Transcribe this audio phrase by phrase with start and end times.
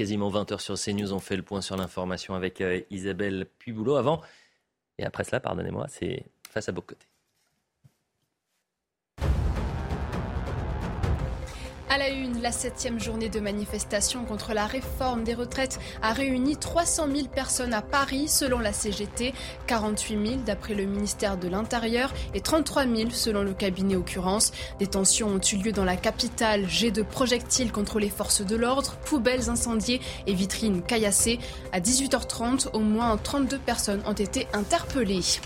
[0.00, 3.96] Quasiment 20h sur CNews, on fait le point sur l'information avec euh, Isabelle Puboulot.
[3.96, 4.22] Avant,
[4.96, 7.06] et après cela, pardonnez-moi, c'est face à Bocoté.
[11.92, 16.56] À la une, la septième journée de manifestation contre la réforme des retraites a réuni
[16.56, 19.34] 300 000 personnes à Paris, selon la CGT,
[19.66, 24.52] 48 000 d'après le ministère de l'Intérieur et 33 000 selon le cabinet Occurrence.
[24.78, 28.54] Des tensions ont eu lieu dans la capitale, jets de projectiles contre les forces de
[28.54, 31.40] l'ordre, poubelles incendiées et vitrines caillassées.
[31.72, 35.40] À 18h30, au moins 32 personnes ont été interpellées.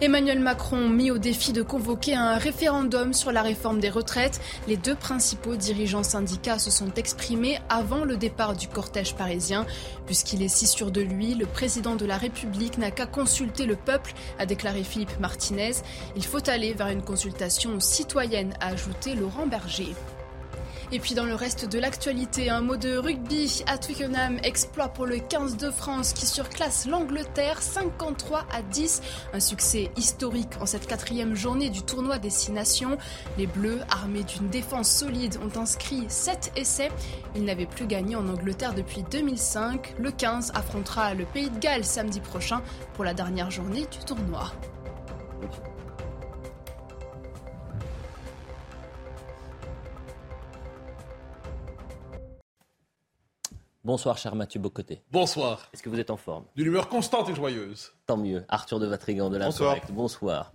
[0.00, 4.40] Emmanuel Macron mis au défi de convoquer un référendum sur la réforme des retraites.
[4.66, 9.66] Les deux principaux dirigeants syndicats se sont exprimés avant le départ du cortège parisien.
[10.06, 13.76] Puisqu'il est si sûr de lui, le président de la République n'a qu'à consulter le
[13.76, 15.72] peuple, a déclaré Philippe Martinez.
[16.16, 19.94] Il faut aller vers une consultation citoyenne, a ajouté Laurent Berger.
[20.90, 25.04] Et puis dans le reste de l'actualité, un mot de rugby à Twickenham, exploit pour
[25.04, 29.02] le 15 de France qui surclasse l'Angleterre 53 à 10.
[29.34, 32.96] Un succès historique en cette quatrième journée du tournoi des Six Nations.
[33.36, 36.90] Les Bleus, armés d'une défense solide, ont inscrit 7 essais.
[37.36, 39.94] Ils n'avaient plus gagné en Angleterre depuis 2005.
[39.98, 42.62] Le 15 affrontera le Pays de Galles samedi prochain
[42.94, 44.52] pour la dernière journée du tournoi.
[53.84, 55.02] Bonsoir, cher Mathieu Bocoté.
[55.10, 55.68] Bonsoir.
[55.72, 56.44] Est-ce que vous êtes en forme?
[56.56, 57.92] D'une humeur constante et joyeuse.
[58.06, 58.44] Tant mieux.
[58.48, 59.76] Arthur de Vatrigan de la Bonsoir.
[59.90, 60.52] Bonsoir.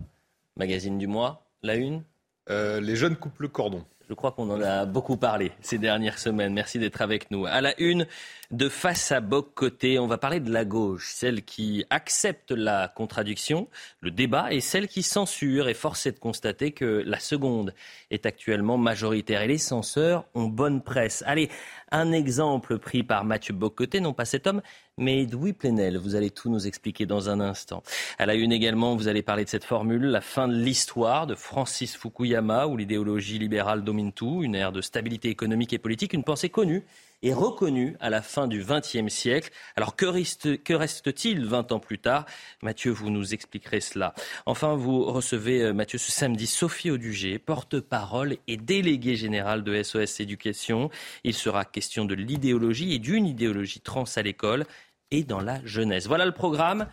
[0.56, 2.04] Magazine du mois, la une
[2.50, 3.84] Euh, les jeunes coupent le cordon.
[4.06, 6.52] Je crois qu'on en a beaucoup parlé ces dernières semaines.
[6.52, 7.46] Merci d'être avec nous.
[7.46, 8.06] À la une
[8.50, 12.88] de Face à Boc côté, on va parler de la gauche, celle qui accepte la
[12.88, 13.68] contradiction,
[14.00, 15.68] le débat, et celle qui censure.
[15.68, 17.74] Et force est de constater que la seconde
[18.10, 19.42] est actuellement majoritaire.
[19.42, 21.22] Et les censeurs ont bonne presse.
[21.26, 21.50] Allez,
[21.90, 24.62] un exemple pris par Mathieu Bocoté, non pas cet homme,
[24.98, 25.98] mais Edoui Plenel.
[25.98, 27.82] Vous allez tout nous expliquer dans un instant.
[28.18, 31.34] À la une également, vous allez parler de cette formule, la fin de l'histoire de
[31.34, 36.24] Francis Fukuyama, où l'idéologie libérale domine tout, une ère de stabilité économique et politique, une
[36.24, 36.84] pensée connue
[37.22, 39.50] et reconnue à la fin du XXe siècle.
[39.76, 42.26] Alors que reste- que reste-t-il 20 ans plus tard?
[42.62, 44.14] Mathieu, vous nous expliquerez cela.
[44.46, 50.20] Enfin, vous recevez, euh, Mathieu, ce samedi Sophie Audugé, porte-parole et déléguée générale de SOS
[50.20, 50.90] Éducation.
[51.24, 54.64] Il sera question de l'idéologie et d'une idéologie trans à l'école
[55.10, 56.06] et dans la jeunesse.
[56.06, 56.86] Voilà le programme.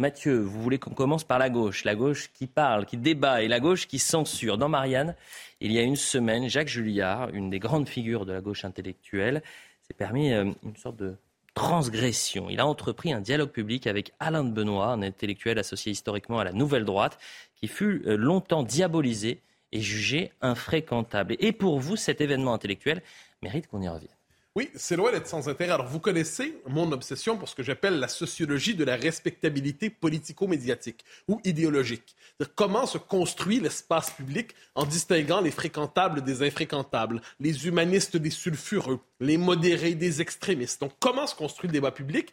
[0.00, 3.48] Mathieu, vous voulez qu'on commence par la gauche, la gauche qui parle, qui débat et
[3.48, 4.56] la gauche qui censure.
[4.56, 5.14] Dans Marianne,
[5.60, 9.42] il y a une semaine, Jacques Julliard, une des grandes figures de la gauche intellectuelle,
[9.82, 11.16] s'est permis euh, une sorte de
[11.52, 12.48] transgression.
[12.48, 16.44] Il a entrepris un dialogue public avec Alain de Benoît, un intellectuel associé historiquement à
[16.44, 17.18] la Nouvelle Droite,
[17.54, 21.36] qui fut euh, longtemps diabolisé et jugé infréquentable.
[21.40, 23.02] Et pour vous, cet événement intellectuel
[23.42, 24.19] mérite qu'on y revienne.
[24.56, 25.70] Oui, c'est loin d'être sans intérêt.
[25.70, 31.04] Alors, vous connaissez mon obsession pour ce que j'appelle la sociologie de la respectabilité politico-médiatique
[31.28, 32.16] ou idéologique.
[32.56, 38.98] Comment se construit l'espace public en distinguant les fréquentables des infréquentables, les humanistes des sulfureux,
[39.20, 40.80] les modérés des extrémistes.
[40.80, 42.32] Donc, comment se construit le débat public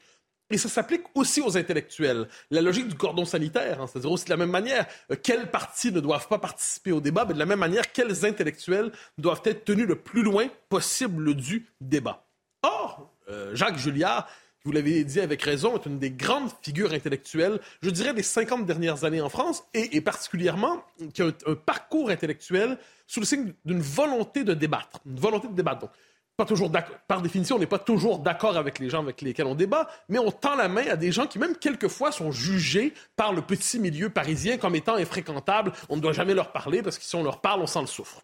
[0.49, 2.27] et ça s'applique aussi aux intellectuels.
[2.51, 5.91] La logique du cordon sanitaire, hein, c'est-à-dire aussi de la même manière, euh, quels partis
[5.91, 9.65] ne doivent pas participer au débat, mais de la même manière, quels intellectuels doivent être
[9.65, 12.25] tenus le plus loin possible du débat.
[12.63, 14.27] Or, euh, Jacques Julliard,
[14.63, 18.65] vous l'avez dit avec raison, est une des grandes figures intellectuelles, je dirais, des 50
[18.65, 20.83] dernières années en France, et, particulièrement
[21.13, 24.99] qui a un, un parcours intellectuel sous le signe d'une volonté de débattre.
[25.05, 25.81] Une volonté de débattre.
[25.81, 25.91] Donc,
[26.37, 26.71] pas toujours.
[27.07, 30.19] Par définition, on n'est pas toujours d'accord avec les gens avec lesquels on débat, mais
[30.19, 33.79] on tend la main à des gens qui, même quelquefois, sont jugés par le petit
[33.79, 35.73] milieu parisien comme étant infréquentables.
[35.89, 37.87] On ne doit jamais leur parler parce que si on leur parle, on sent le
[37.87, 38.21] souffre.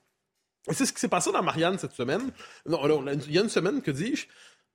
[0.69, 2.31] Et c'est ce qui s'est passé dans Marianne cette semaine.
[2.67, 4.27] Il y a une semaine, que dis-je,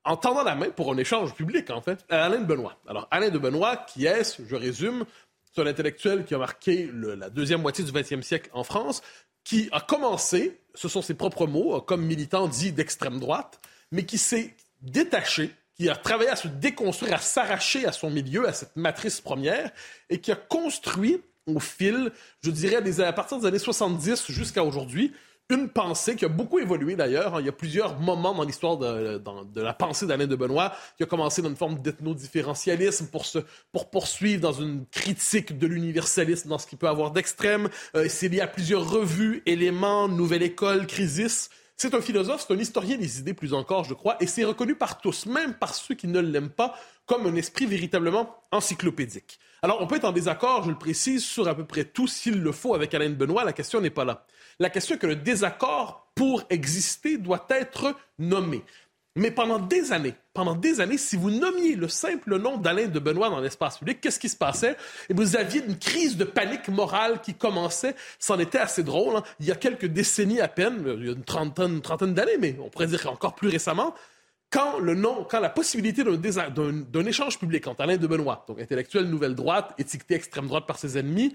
[0.04, 2.76] en tendant la main pour un échange public, en fait, à Alain de Benoît.
[2.88, 5.04] Alors, Alain de Benoît, qui est, je résume,
[5.44, 9.02] c'est un intellectuel qui a marqué la deuxième moitié du 20e siècle en France,
[9.44, 13.60] qui a commencé, ce sont ses propres mots, comme militant dit d'extrême droite,
[13.90, 18.46] mais qui s'est détaché, qui a travaillé à se déconstruire, à s'arracher à son milieu,
[18.46, 19.72] à cette matrice première,
[20.08, 24.62] et qui a construit au fil, je dirais, des, à partir des années 70 jusqu'à
[24.62, 25.12] aujourd'hui,
[25.50, 27.36] une pensée qui a beaucoup évolué d'ailleurs.
[27.36, 27.40] Hein.
[27.40, 29.20] Il y a plusieurs moments dans l'histoire de,
[29.56, 33.24] la pensée d'Alain de Benoît qui a commencé dans une forme d'ethno-différentialisme pour,
[33.72, 37.70] pour poursuivre dans une critique de l'universalisme dans ce qu'il peut avoir d'extrême.
[37.94, 41.48] Euh, c'est lié à plusieurs revues, éléments, nouvelle école, crisis.
[41.80, 44.74] C'est un philosophe, c'est un historien des idées plus encore, je crois, et c'est reconnu
[44.74, 46.74] par tous, même par ceux qui ne l'aiment pas,
[47.06, 49.38] comme un esprit véritablement encyclopédique.
[49.62, 52.40] Alors, on peut être en désaccord, je le précise, sur à peu près tout s'il
[52.42, 54.26] le faut avec Alain Benoît, la question n'est pas là.
[54.60, 58.64] La question est que le désaccord, pour exister, doit être nommé.
[59.14, 62.98] Mais pendant des années, pendant des années, si vous nommiez le simple nom d'Alain de
[63.00, 64.76] Benoît dans l'espace public, qu'est-ce qui se passait?
[65.08, 67.96] Et vous aviez une crise de panique morale qui commençait.
[68.20, 69.16] C'en était assez drôle.
[69.16, 69.24] Hein.
[69.40, 72.56] Il y a quelques décennies à peine, il y a une trentaine, trentaine d'années, mais
[72.62, 73.92] on pourrait dire encore plus récemment,
[74.50, 79.04] quand le nom, quand la possibilité d'un échange public entre Alain de Benoît, donc intellectuel
[79.04, 81.34] nouvelle droite, étiqueté extrême droite par ses ennemis,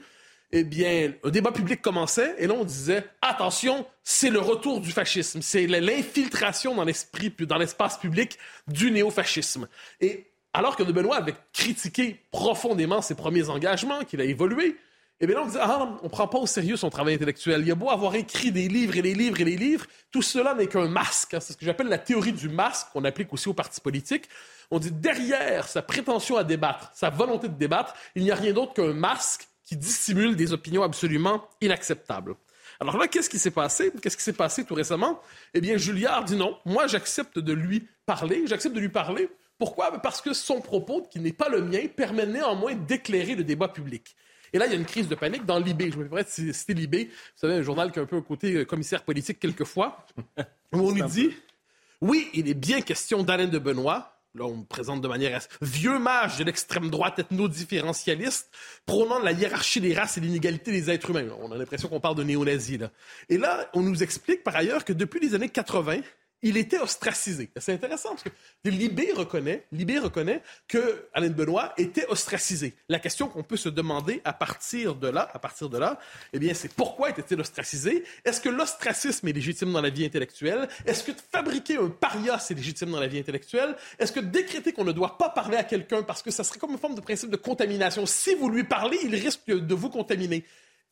[0.55, 4.91] eh bien, un débat public commençait et là, on disait attention, c'est le retour du
[4.91, 9.67] fascisme, c'est l'infiltration dans l'esprit, dans l'espace public du néofascisme.
[10.00, 14.77] Et alors que de Benoît avait critiqué profondément ses premiers engagements, qu'il a évolué,
[15.21, 17.63] eh bien là, on disait ah, on prend pas au sérieux son travail intellectuel.
[17.65, 20.53] Il a beau avoir écrit des livres et des livres et des livres, tout cela
[20.53, 21.33] n'est qu'un masque.
[21.33, 21.39] Hein.
[21.39, 24.29] C'est ce que j'appelle la théorie du masque qu'on applique aussi aux partis politiques.
[24.69, 28.53] On dit derrière sa prétention à débattre, sa volonté de débattre, il n'y a rien
[28.53, 32.35] d'autre qu'un masque qui dissimule des opinions absolument inacceptables.
[32.79, 33.91] Alors là, qu'est-ce qui s'est passé?
[34.01, 35.19] Qu'est-ce qui s'est passé tout récemment?
[35.55, 36.59] Eh bien, Julliard dit non.
[36.65, 38.45] Moi, j'accepte de lui parler.
[38.45, 39.29] J'accepte de lui parler.
[39.57, 39.99] Pourquoi?
[39.99, 44.15] Parce que son propos, qui n'est pas le mien, permet néanmoins d'éclairer le débat public.
[44.51, 45.91] Et là, il y a une crise de panique dans l'IB.
[45.91, 47.07] Je me de citer l'IB.
[47.07, 50.05] Vous savez, un journal qui a un peu un côté euh, commissaire politique quelquefois,
[50.71, 51.31] où on lui dit,
[51.99, 56.00] oui, il est bien question d'Alain de Benoît, Là, on me présente de manière vieux
[56.00, 58.50] mage de l'extrême droite ethno-différentialiste,
[58.88, 61.27] prônant la hiérarchie des races et l'inégalité des êtres humains.
[61.39, 62.80] On a l'impression qu'on parle de néo-nazis.
[63.30, 66.00] Et là, on nous explique par ailleurs que depuis les années 80,
[66.44, 67.50] il était ostracisé.
[67.57, 68.30] C'est intéressant parce que
[68.66, 72.75] Libé reconnaît, Libé reconnaît que Alain Benoît était ostracisé.
[72.90, 75.98] La question qu'on peut se demander à partir de là, à partir de là,
[76.34, 78.04] eh bien, c'est pourquoi était-il ostracisé?
[78.25, 80.68] Est-ce que l'ostracisme est légitime dans la vie intellectuelle?
[80.86, 83.75] Est-ce que fabriquer un paria c'est légitime dans la vie intellectuelle?
[83.98, 86.72] Est-ce que décréter qu'on ne doit pas parler à quelqu'un parce que ça serait comme
[86.72, 88.06] une forme de principe de contamination?
[88.06, 90.44] Si vous lui parlez, il risque de vous contaminer.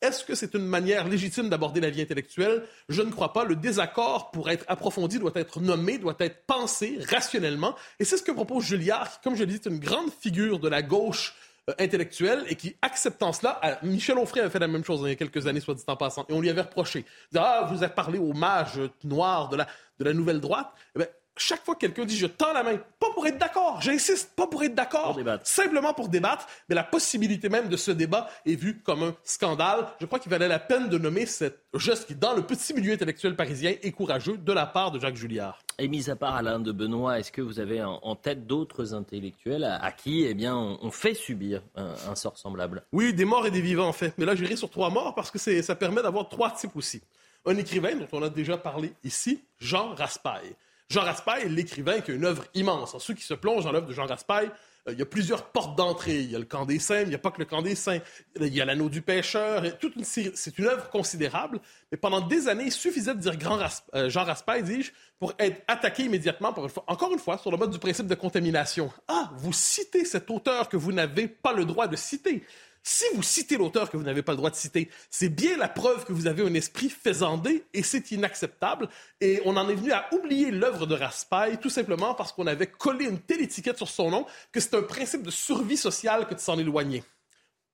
[0.02, 2.64] Est-ce que c'est une manière légitime d'aborder la vie intellectuelle?
[2.88, 3.44] Je ne crois pas.
[3.44, 7.76] Le désaccord, pour être approfondi, doit être nommé, doit être pensé rationnellement.
[8.00, 10.58] Et c'est ce que propose Julliard, qui, comme je l'ai dit, est une grande figure
[10.58, 11.36] de la gauche
[11.70, 15.12] euh, intellectuelle et qui, acceptant cela, Michel Onfray avait fait la même chose il y
[15.12, 17.04] a quelques années, soit dit en passant, et on lui avait reproché.
[17.36, 19.68] Ah, vous avez parlé au mage noir de la,
[20.00, 20.72] de la nouvelle droite.
[20.98, 21.04] Eh
[21.36, 24.46] chaque fois que quelqu'un dit je tends la main, pas pour être d'accord, j'insiste, pas
[24.46, 28.80] pour être d'accord, simplement pour débattre, mais la possibilité même de ce débat est vue
[28.80, 29.86] comme un scandale.
[30.00, 32.92] Je crois qu'il valait la peine de nommer ce geste qui, dans le petit milieu
[32.92, 35.58] intellectuel parisien, est courageux de la part de Jacques Julliard.
[35.78, 39.64] Et mis à part Alain de Benoît, est-ce que vous avez en tête d'autres intellectuels
[39.64, 42.84] à, qui eh bien, on, fait subir un, sort semblable?
[42.92, 44.14] Oui, des morts et des vivants en fait.
[44.18, 47.00] Mais là, je sur trois morts parce que ça permet d'avoir trois types aussi.
[47.46, 50.54] Un écrivain dont on a déjà parlé ici, Jean Raspail.
[50.88, 52.96] Jean Raspail, l'écrivain, qui a une œuvre immense.
[52.98, 54.50] ceux qui se plongent dans l'œuvre de Jean Raspail,
[54.88, 56.20] euh, il y a plusieurs portes d'entrée.
[56.20, 57.74] Il y a le camp des saints, il n'y a pas que le camp des
[57.74, 58.00] saints.
[58.40, 59.62] Il y a l'anneau du pêcheur.
[60.02, 61.60] C'est une œuvre considérable.
[61.90, 63.58] Mais pendant des années, il suffisait de dire Grand
[63.94, 66.54] euh, Jean Raspail, dis-je, pour être attaqué immédiatement,
[66.86, 68.92] encore une fois, sur le mode du principe de contamination.
[69.08, 72.44] Ah, vous citez cet auteur que vous n'avez pas le droit de citer.
[72.84, 75.68] Si vous citez l'auteur que vous n'avez pas le droit de citer, c'est bien la
[75.68, 78.88] preuve que vous avez un esprit faisandé et c'est inacceptable.
[79.20, 82.66] Et on en est venu à oublier l'œuvre de Raspail tout simplement parce qu'on avait
[82.66, 86.34] collé une telle étiquette sur son nom que c'est un principe de survie sociale que
[86.34, 87.04] de s'en éloigner.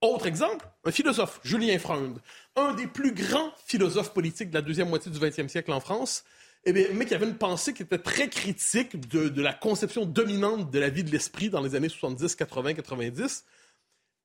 [0.02, 2.18] Autre exemple, un philosophe, Julien Freund,
[2.54, 6.22] un des plus grands philosophes politiques de la deuxième moitié du 20e siècle en France,
[6.64, 10.04] eh bien, mais qui avait une pensée qui était très critique de, de la conception
[10.04, 13.44] dominante de la vie de l'esprit dans les années 70, 80, 90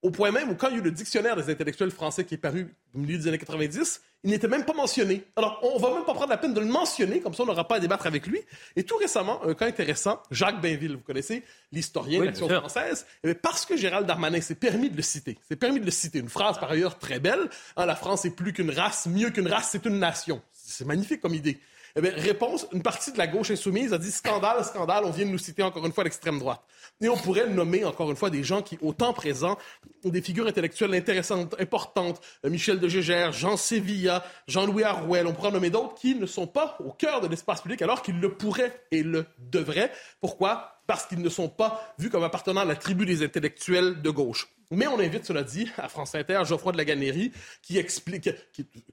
[0.04, 2.36] au point même où quand il y a eu le dictionnaire des intellectuels français qui
[2.36, 5.24] est paru au milieu des années 90, il n'était même pas mentionné.
[5.36, 7.68] Alors, on va même pas prendre la peine de le mentionner, comme ça on n'aura
[7.68, 8.42] pas à débattre avec lui.
[8.76, 13.34] Et tout récemment, un cas intéressant, Jacques Bainville, vous connaissez, l'historien de l'action française, eh
[13.34, 16.30] parce que Gérald Darmanin s'est permis de le citer, s'est permis de le citer, une
[16.30, 19.70] phrase par ailleurs très belle, hein, la France est plus qu'une race, mieux qu'une race,
[19.72, 20.42] c'est une nation.
[20.52, 21.60] C'est magnifique comme idée.
[21.96, 25.26] Eh bien, réponse, une partie de la gauche insoumise a dit scandale, scandale, on vient
[25.26, 26.62] de nous citer encore une fois l'extrême droite.
[27.02, 29.58] Et on pourrait nommer encore une fois des gens qui, au temps présent,
[30.06, 32.22] ont des figures intellectuelles intéressantes, importantes.
[32.46, 35.28] Euh, Michel de Gégère, Jean Sévilla, Jean-Louis Arouel.
[35.28, 38.20] On pourrait nommer d'autres qui ne sont pas au cœur de l'espace public alors qu'ils
[38.20, 39.92] le pourraient et le devraient.
[40.22, 40.80] Pourquoi?
[40.88, 44.48] Parce qu'ils ne sont pas vus comme appartenant à la tribu des intellectuels de gauche.
[44.72, 47.32] Mais on invite, cela dit, à France Inter, Geoffroy de la Gannerie,
[47.62, 48.30] qui explique,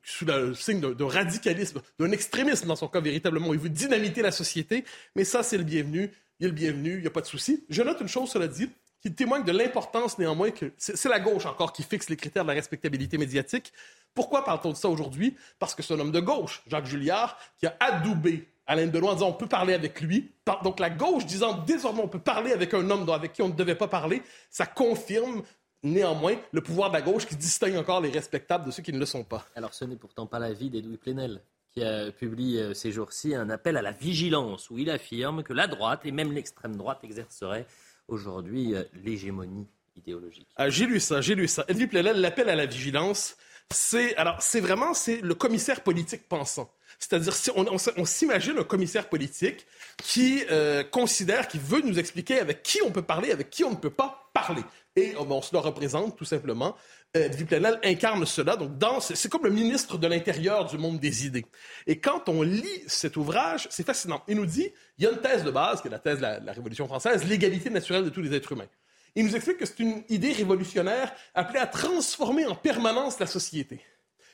[0.02, 4.32] sous le signe de, radicalisme, d'un extrémisme dans son cas véritablement, il veut dynamiter la
[4.32, 4.84] société,
[5.16, 6.10] mais ça, c'est le bienvenu.
[6.40, 7.64] Il est le bienvenu, il n'y a pas de souci.
[7.68, 8.70] Je note une chose, cela dit,
[9.02, 12.48] qui témoigne de l'importance néanmoins que c'est la gauche encore qui fixe les critères de
[12.48, 13.72] la respectabilité médiatique.
[14.14, 15.36] Pourquoi parle-t-on de ça aujourd'hui?
[15.58, 19.14] Parce que c'est un homme de gauche, Jacques Julliard, qui a adoubé Alain Delon en
[19.14, 20.32] disant on peut parler avec lui.
[20.64, 23.54] Donc la gauche disant désormais on peut parler avec un homme avec qui on ne
[23.54, 25.42] devait pas parler, ça confirme
[25.82, 28.98] néanmoins le pouvoir de la gauche qui distingue encore les respectables de ceux qui ne
[28.98, 29.46] le sont pas.
[29.56, 31.42] Alors ce n'est pourtant pas l'avis d'Edoui Plenel
[31.72, 35.52] qui a publié euh, ces jours-ci un appel à la vigilance où il affirme que
[35.52, 37.66] la droite et même l'extrême droite exerceraient
[38.08, 40.48] aujourd'hui euh, l'hégémonie idéologique.
[40.56, 41.64] Ah, j'ai lu ça, j'ai lu ça.
[41.64, 43.36] Plenel, l'appel à la vigilance,
[43.70, 46.72] c'est alors c'est vraiment c'est le commissaire politique pensant.
[47.00, 52.62] C'est-à-dire, si on, s'imagine un commissaire politique qui euh, considère, qui veut nous expliquer avec
[52.62, 54.62] qui on peut parler, avec qui on ne peut pas parler.
[54.96, 56.76] Et oh, on se le représente tout simplement.
[57.16, 58.56] Euh, Plenel incarne cela.
[58.56, 61.46] Donc, c'est comme le ministre de l'Intérieur du monde des idées.
[61.86, 64.22] Et quand on lit cet ouvrage, c'est fascinant.
[64.28, 66.22] Il nous dit, il y a une thèse de base, qui est la thèse de
[66.22, 68.68] la Révolution française, l'égalité naturelle de tous les êtres humains.
[69.14, 73.80] Il nous explique que c'est une idée révolutionnaire appelée à transformer en permanence la société.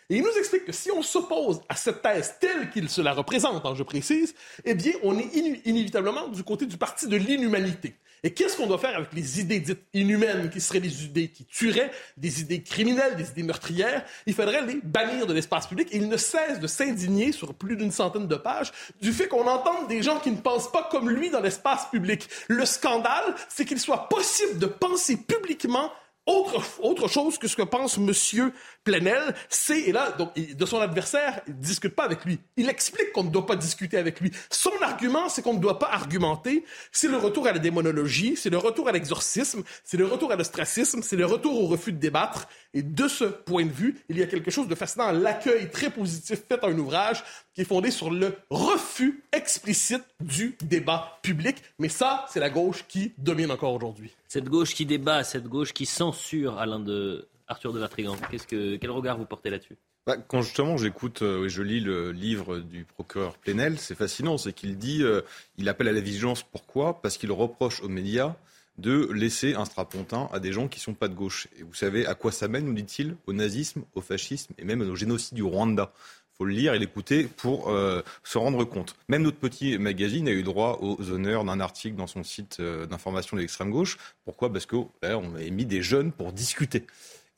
[0.08, 3.12] Et il nous explique que si on s'oppose à cette thèse telle qu'il se la
[3.12, 4.34] représente, hein, je précise,
[4.64, 5.34] eh bien, on est
[5.64, 7.96] inévitablement du côté du parti de l'inhumanité.
[8.22, 11.44] Et qu'est-ce qu'on doit faire avec les idées dites inhumaines, qui seraient des idées qui
[11.44, 14.04] tueraient, des idées criminelles, des idées meurtrières?
[14.26, 15.88] Il faudrait les bannir de l'espace public.
[15.92, 19.88] Il ne cesse de s'indigner sur plus d'une centaine de pages du fait qu'on entende
[19.88, 22.28] des gens qui ne pensent pas comme lui dans l'espace public.
[22.48, 25.92] Le scandale, c'est qu'il soit possible de penser publiquement
[26.26, 28.52] autre, autre chose que ce que pense Monsieur
[28.84, 32.38] Plenel, c'est, et là, donc, de son adversaire, il ne discute pas avec lui.
[32.56, 34.30] Il explique qu'on ne doit pas discuter avec lui.
[34.50, 36.64] Son argument, c'est qu'on ne doit pas argumenter.
[36.92, 40.36] C'est le retour à la démonologie, c'est le retour à l'exorcisme, c'est le retour à
[40.36, 42.48] l'ostracisme, c'est le retour au refus de débattre.
[42.74, 45.90] Et de ce point de vue, il y a quelque chose de fascinant l'accueil très
[45.90, 47.22] positif fait à un ouvrage
[47.54, 51.56] qui est fondé sur le refus explicite du débat public.
[51.78, 54.10] Mais ça, c'est la gauche qui domine encore aujourd'hui.
[54.36, 58.76] Cette gauche qui débat, cette gauche qui censure Alain de Arthur de Vatrigan, qu'est-ce que,
[58.76, 59.78] quel regard vous portez là-dessus?
[60.06, 64.36] Bah, quand justement j'écoute euh, et je lis le livre du procureur Plenel, c'est fascinant,
[64.36, 65.22] c'est qu'il dit, euh,
[65.56, 66.42] il appelle à la vigilance.
[66.42, 67.00] Pourquoi?
[67.00, 68.36] Parce qu'il reproche aux médias
[68.76, 71.48] de laisser un strapontin à des gens qui ne sont pas de gauche.
[71.58, 74.82] Et vous savez à quoi ça mène, nous dit-il Au nazisme, au fascisme et même
[74.82, 75.94] au génocide du Rwanda.
[76.38, 78.94] Faut le lire et l'écouter pour euh, se rendre compte.
[79.08, 82.86] Même notre petit magazine a eu droit aux honneurs d'un article dans son site euh,
[82.86, 83.96] d'information de l'extrême gauche.
[84.24, 84.52] Pourquoi?
[84.52, 86.84] Parce qu'on avait mis des jeunes pour discuter.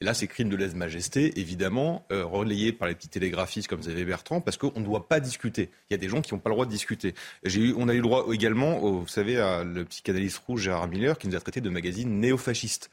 [0.00, 4.04] Et là, c'est crime de lèse-majesté, évidemment, euh, relayé par les petits télégraphistes comme Xavier
[4.04, 5.70] Bertrand, parce qu'on ne doit pas discuter.
[5.90, 7.14] Il y a des gens qui n'ont pas le droit de discuter.
[7.76, 11.34] On a eu droit également, vous savez, à le psychanalyste rouge Gérard Miller, qui nous
[11.34, 12.90] a traité de magazine néofasciste.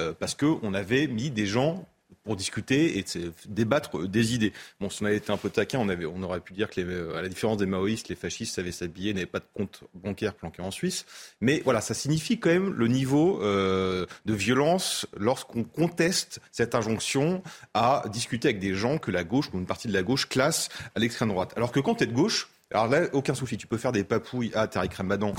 [0.00, 1.84] Euh, parce qu'on avait mis des gens
[2.28, 3.04] pour discuter et
[3.46, 4.52] débattre des idées.
[4.80, 7.28] Bon, si on avait été un peu taquin, on, aurait pu dire que, à la
[7.30, 11.06] différence des maoïstes, les fascistes savaient s'habiller, n'avaient pas de compte bancaire planqué en Suisse.
[11.40, 17.42] Mais voilà, ça signifie quand même le niveau euh, de violence lorsqu'on conteste cette injonction
[17.72, 20.68] à discuter avec des gens que la gauche ou une partie de la gauche classe
[20.94, 21.54] à l'extrême droite.
[21.56, 24.04] Alors que quand tu es de gauche, alors là, aucun souci, tu peux faire des
[24.04, 25.32] papouilles à Tariq Ramadan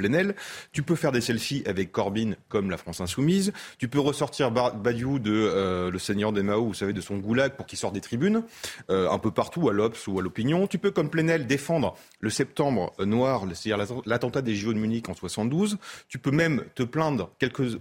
[0.00, 0.34] Plenel.
[0.72, 3.52] Tu peux faire des selfies avec Corbyn comme la France Insoumise.
[3.78, 7.52] Tu peux ressortir Badiou de euh, Le Seigneur des Mao, vous savez, de son goulag
[7.52, 8.42] pour qu'il sorte des tribunes,
[8.88, 10.66] euh, un peu partout, à l'Obs ou à l'Opinion.
[10.66, 15.14] Tu peux, comme Plenel, défendre le septembre noir, c'est-à-dire l'attentat des JO de Munich en
[15.14, 15.76] 72.
[16.08, 17.78] Tu peux même te plaindre quelques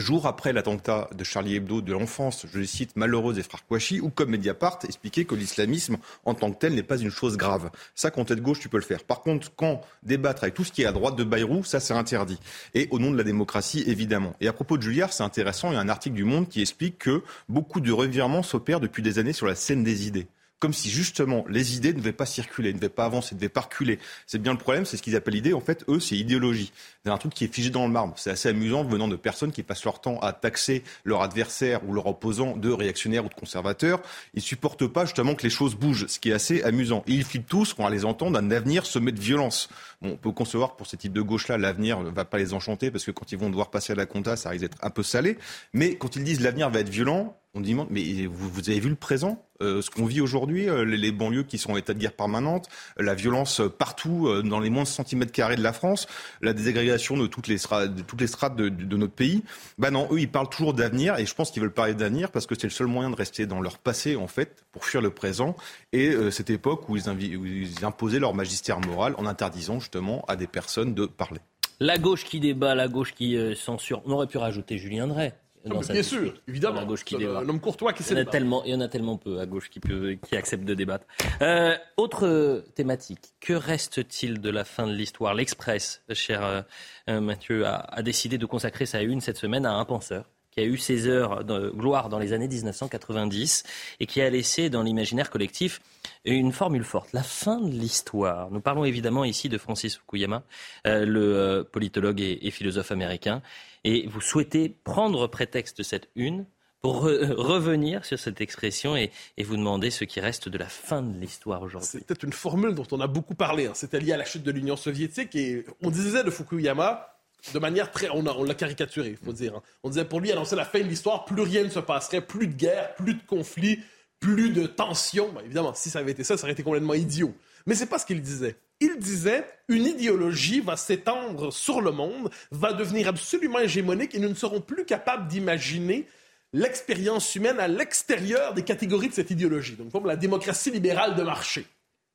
[0.00, 4.00] jour après l'attentat de Charlie Hebdo de l'enfance, je les cite, malheureuse des frères Kouachi,
[4.00, 7.70] ou comme Mediapart, expliquer que l'islamisme en tant que tel n'est pas une chose grave.
[7.94, 9.04] Ça, quand t'es de gauche, tu peux le faire.
[9.04, 11.94] Par contre, quand débattre avec tout ce qui est à droite de Bayrou, ça, c'est
[11.94, 12.38] interdit.
[12.74, 14.34] Et au nom de la démocratie, évidemment.
[14.40, 16.60] Et à propos de Julliard, c'est intéressant, il y a un article du Monde qui
[16.60, 20.28] explique que beaucoup de revirements s'opèrent depuis des années sur la scène des idées
[20.60, 23.48] comme si justement les idées ne devaient pas circuler, ne devaient pas avancer, ne devaient
[23.48, 23.98] pas reculer.
[24.26, 25.52] C'est bien le problème, c'est ce qu'ils appellent l'idée.
[25.52, 26.72] En fait, eux, c'est idéologie.
[27.04, 28.14] C'est un truc qui est figé dans le marbre.
[28.16, 31.92] C'est assez amusant venant de personnes qui passent leur temps à taxer leur adversaire ou
[31.92, 34.00] leur opposant de réactionnaires ou de conservateurs.
[34.34, 37.04] Ils supportent pas justement que les choses bougent, ce qui est assez amusant.
[37.06, 39.68] Et ils flippent tous quand on les entend d'un avenir semé de violence.
[40.02, 42.90] Bon, on peut concevoir pour ces types de gauche-là, l'avenir ne va pas les enchanter
[42.90, 45.02] parce que quand ils vont devoir passer à la compta, ça risque d'être un peu
[45.02, 45.38] salé.
[45.72, 48.94] Mais quand ils disent l'avenir va être violent, on dit, mais vous, avez vu le
[48.94, 52.12] présent euh, Ce qu'on vit aujourd'hui, euh, les, banlieues qui sont en état de guerre
[52.12, 56.06] permanente, la violence partout, euh, dans les moins de centimètres carrés de la France,
[56.42, 59.42] la désagrégation de toutes les strates de, notre pays.
[59.78, 62.46] Ben non, eux, ils parlent toujours d'avenir, et je pense qu'ils veulent parler d'avenir parce
[62.46, 65.10] que c'est le seul moyen de rester dans leur passé, en fait, pour fuir le
[65.10, 65.56] présent,
[65.92, 70.36] et cette époque où ils, où ils imposaient leur magistère moral en interdisant justement à
[70.36, 71.40] des personnes de parler.
[71.80, 74.02] La gauche qui débat, la gauche qui censure.
[74.04, 75.32] On aurait pu rajouter Julien Drey
[75.64, 76.84] bien sûr, évidemment.
[76.84, 78.88] gauche qui un homme courtois qui il y, en a tellement, il y en a
[78.88, 81.06] tellement peu à gauche qui, peut, qui accepte de débattre.
[81.42, 83.20] Euh, autre thématique.
[83.40, 85.34] Que reste-t-il de la fin de l'histoire?
[85.34, 86.64] L'Express, cher
[87.08, 90.24] euh, Mathieu, a, a, décidé de consacrer sa une cette semaine à un penseur
[90.58, 93.62] qui a eu ses heures de gloire dans les années 1990
[94.00, 95.80] et qui a laissé dans l'imaginaire collectif
[96.24, 98.50] une formule forte, la fin de l'histoire.
[98.50, 100.42] Nous parlons évidemment ici de Francis Fukuyama,
[100.86, 103.40] euh, le politologue et, philosophe américain.
[103.84, 106.46] Et vous souhaitez prendre prétexte de cette une
[106.80, 109.10] pour revenir sur cette expression et,
[109.42, 111.88] vous demander ce qui reste de la fin de l'histoire aujourd'hui.
[111.90, 113.66] C'est peut-être une formule dont on a beaucoup parlé.
[113.66, 113.72] Hein.
[113.74, 117.18] C'était lié à la chute de l'Union soviétique et on disait de Fukuyama,
[117.52, 118.08] de manière très...
[118.10, 119.56] On, l'a caricaturé, il faut dire.
[119.56, 119.62] Hein.
[119.82, 122.46] On disait pour lui, annoncer la fin de l'histoire, plus rien ne se passerait, plus
[122.46, 123.80] de guerre, plus de conflits,
[124.20, 125.30] plus de tensions.
[125.32, 127.34] Ben, évidemment, si ça avait été ça, ça aurait été complètement idiot.
[127.66, 128.56] Mais c'est pas ce qu'il disait.
[128.80, 134.28] Il disait une idéologie va s'étendre sur le monde, va devenir absolument hégémonique et nous
[134.28, 136.06] ne serons plus capables d'imaginer
[136.52, 139.76] l'expérience humaine à l'extérieur des catégories de cette idéologie.
[139.76, 141.66] Donc, la démocratie libérale de marché,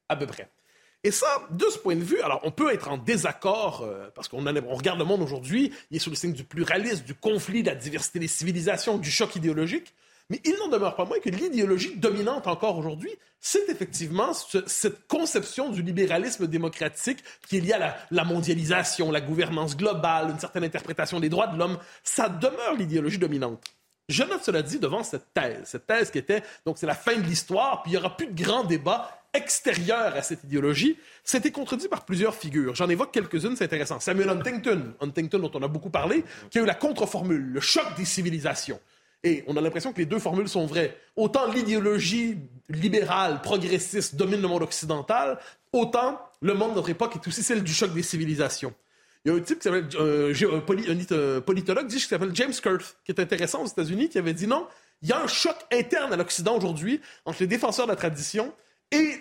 [0.09, 0.49] à peu près.
[1.03, 4.29] Et ça, de ce point de vue, alors on peut être en désaccord, euh, parce
[4.29, 7.61] qu'on on regarde le monde aujourd'hui, il est sous le signe du pluralisme, du conflit,
[7.61, 9.93] de la diversité des civilisations, du choc idéologique.
[10.29, 15.69] Mais il n'en demeure pas moins que l'idéologie dominante encore aujourd'hui, c'est effectivement cette conception
[15.69, 21.19] du libéralisme démocratique qui est liée à la, mondialisation, la gouvernance globale, une certaine interprétation
[21.19, 21.77] des droits de l'homme.
[22.03, 23.61] Ça demeure l'idéologie dominante.
[24.09, 27.15] Je note cela dit devant cette thèse, cette thèse qui était, donc c'est la fin
[27.15, 30.97] de l'histoire, puis il n'y aura plus de grands débats extérieurs à cette idéologie.
[31.23, 32.75] C'était contredit par plusieurs figures.
[32.75, 33.99] J'en évoque quelques-unes, c'est intéressant.
[33.99, 37.85] Samuel Huntington, Huntington dont on a beaucoup parlé, qui a eu la contre-formule, le choc
[37.97, 38.79] des civilisations.
[39.23, 40.97] Et on a l'impression que les deux formules sont vraies.
[41.15, 42.37] Autant l'idéologie
[42.69, 45.39] libérale, progressiste domine le monde occidental,
[45.71, 48.73] autant le monde de notre époque est aussi celle du choc des civilisations.
[49.23, 52.97] Il y a un type qui s'appelle, euh, un, euh, politologue qui s'appelle James Kurth,
[53.05, 54.67] qui est intéressant aux États-Unis, qui avait dit non,
[55.01, 58.53] il y a un choc interne à l'Occident aujourd'hui entre les défenseurs de la tradition
[58.91, 59.19] et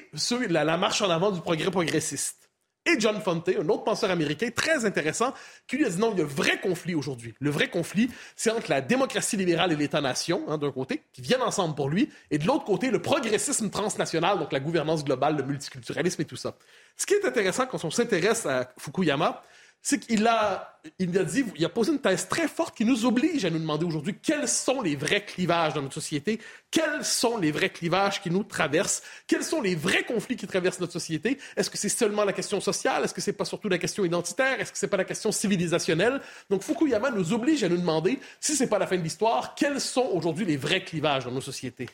[0.48, 2.41] la marche en avant du progrès progressiste
[2.84, 5.32] et John Fonte, un autre penseur américain très intéressant,
[5.66, 7.34] qui lui a dit non, il y a un vrai conflit aujourd'hui.
[7.38, 11.42] Le vrai conflit, c'est entre la démocratie libérale et l'État-nation, hein, d'un côté, qui viennent
[11.42, 15.44] ensemble pour lui, et de l'autre côté, le progressisme transnational, donc la gouvernance globale, le
[15.44, 16.56] multiculturalisme et tout ça.
[16.96, 19.42] Ce qui est intéressant quand on s'intéresse à Fukuyama,
[19.82, 23.04] c'est qu'il a, il a dit, il a posé une thèse très forte qui nous
[23.04, 26.40] oblige à nous demander aujourd'hui quels sont les vrais clivages dans notre société,
[26.70, 30.78] quels sont les vrais clivages qui nous traversent, quels sont les vrais conflits qui traversent
[30.78, 31.38] notre société.
[31.56, 33.02] Est-ce que c'est seulement la question sociale?
[33.02, 34.60] Est-ce que c'est pas surtout la question identitaire?
[34.60, 36.20] Est-ce que c'est pas la question civilisationnelle?
[36.48, 39.80] Donc Fukuyama nous oblige à nous demander, si c'est pas la fin de l'histoire, quels
[39.80, 41.88] sont aujourd'hui les vrais clivages dans nos sociétés?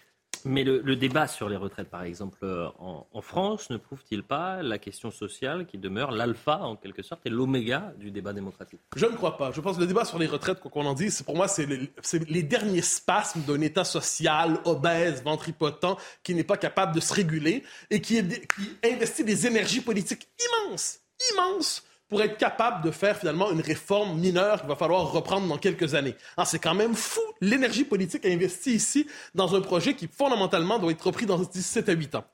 [0.44, 4.78] Mais le, débat sur les retraites, par exemple, euh, en, France, ne prouve-t-il pas la
[4.78, 8.80] question sociale qui demeure l'alpha, en quelque sorte, et l'oméga du débat démocratique?
[8.96, 9.52] Je ne crois pas.
[9.52, 11.66] Je pense que le débat sur les retraites, quoi qu'on en dise, pour moi, c'est
[11.66, 17.64] les, derniers spasmes d'un État social obèse, ventripotent, qui n'est pas capable de se réguler
[17.90, 20.28] et qui, qui investit des énergies politiques
[20.66, 21.00] immenses,
[21.32, 25.58] immenses pour être capable de faire finalement une réforme mineure qu'il va falloir reprendre dans
[25.58, 26.14] quelques années.
[26.36, 30.90] Ah, c'est quand même fou l'énergie politique investie ici dans un projet qui fondamentalement doit
[30.90, 32.24] être repris dans 17 à 8 ans.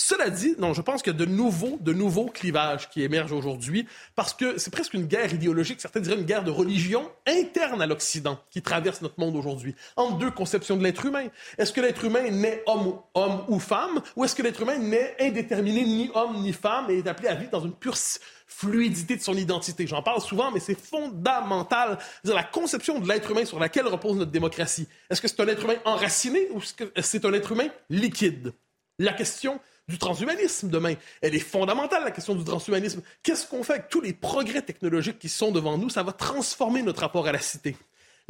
[0.00, 3.32] Cela dit, non, je pense qu'il y a de nouveaux, de nouveaux clivages qui émergent
[3.32, 7.82] aujourd'hui parce que c'est presque une guerre idéologique, certains diraient une guerre de religion interne
[7.82, 11.26] à l'Occident qui traverse notre monde aujourd'hui, entre deux conceptions de l'être humain.
[11.58, 15.16] Est-ce que l'être humain naît homme, homme ou femme ou est-ce que l'être humain naît
[15.18, 17.96] indéterminé, ni homme ni femme et est appelé à vivre dans une pure
[18.48, 19.86] fluidité de son identité.
[19.86, 21.98] J'en parle souvent, mais c'est fondamental.
[22.24, 24.88] la conception de l'être humain sur laquelle repose notre démocratie.
[25.10, 28.52] Est-ce que c'est un être humain enraciné ou est-ce que c'est un être humain liquide?
[28.98, 30.94] La question du transhumanisme demain.
[31.22, 33.02] Elle est fondamentale, la question du transhumanisme.
[33.22, 35.88] Qu'est-ce qu'on fait avec tous les progrès technologiques qui sont devant nous?
[35.88, 37.76] Ça va transformer notre rapport à la cité.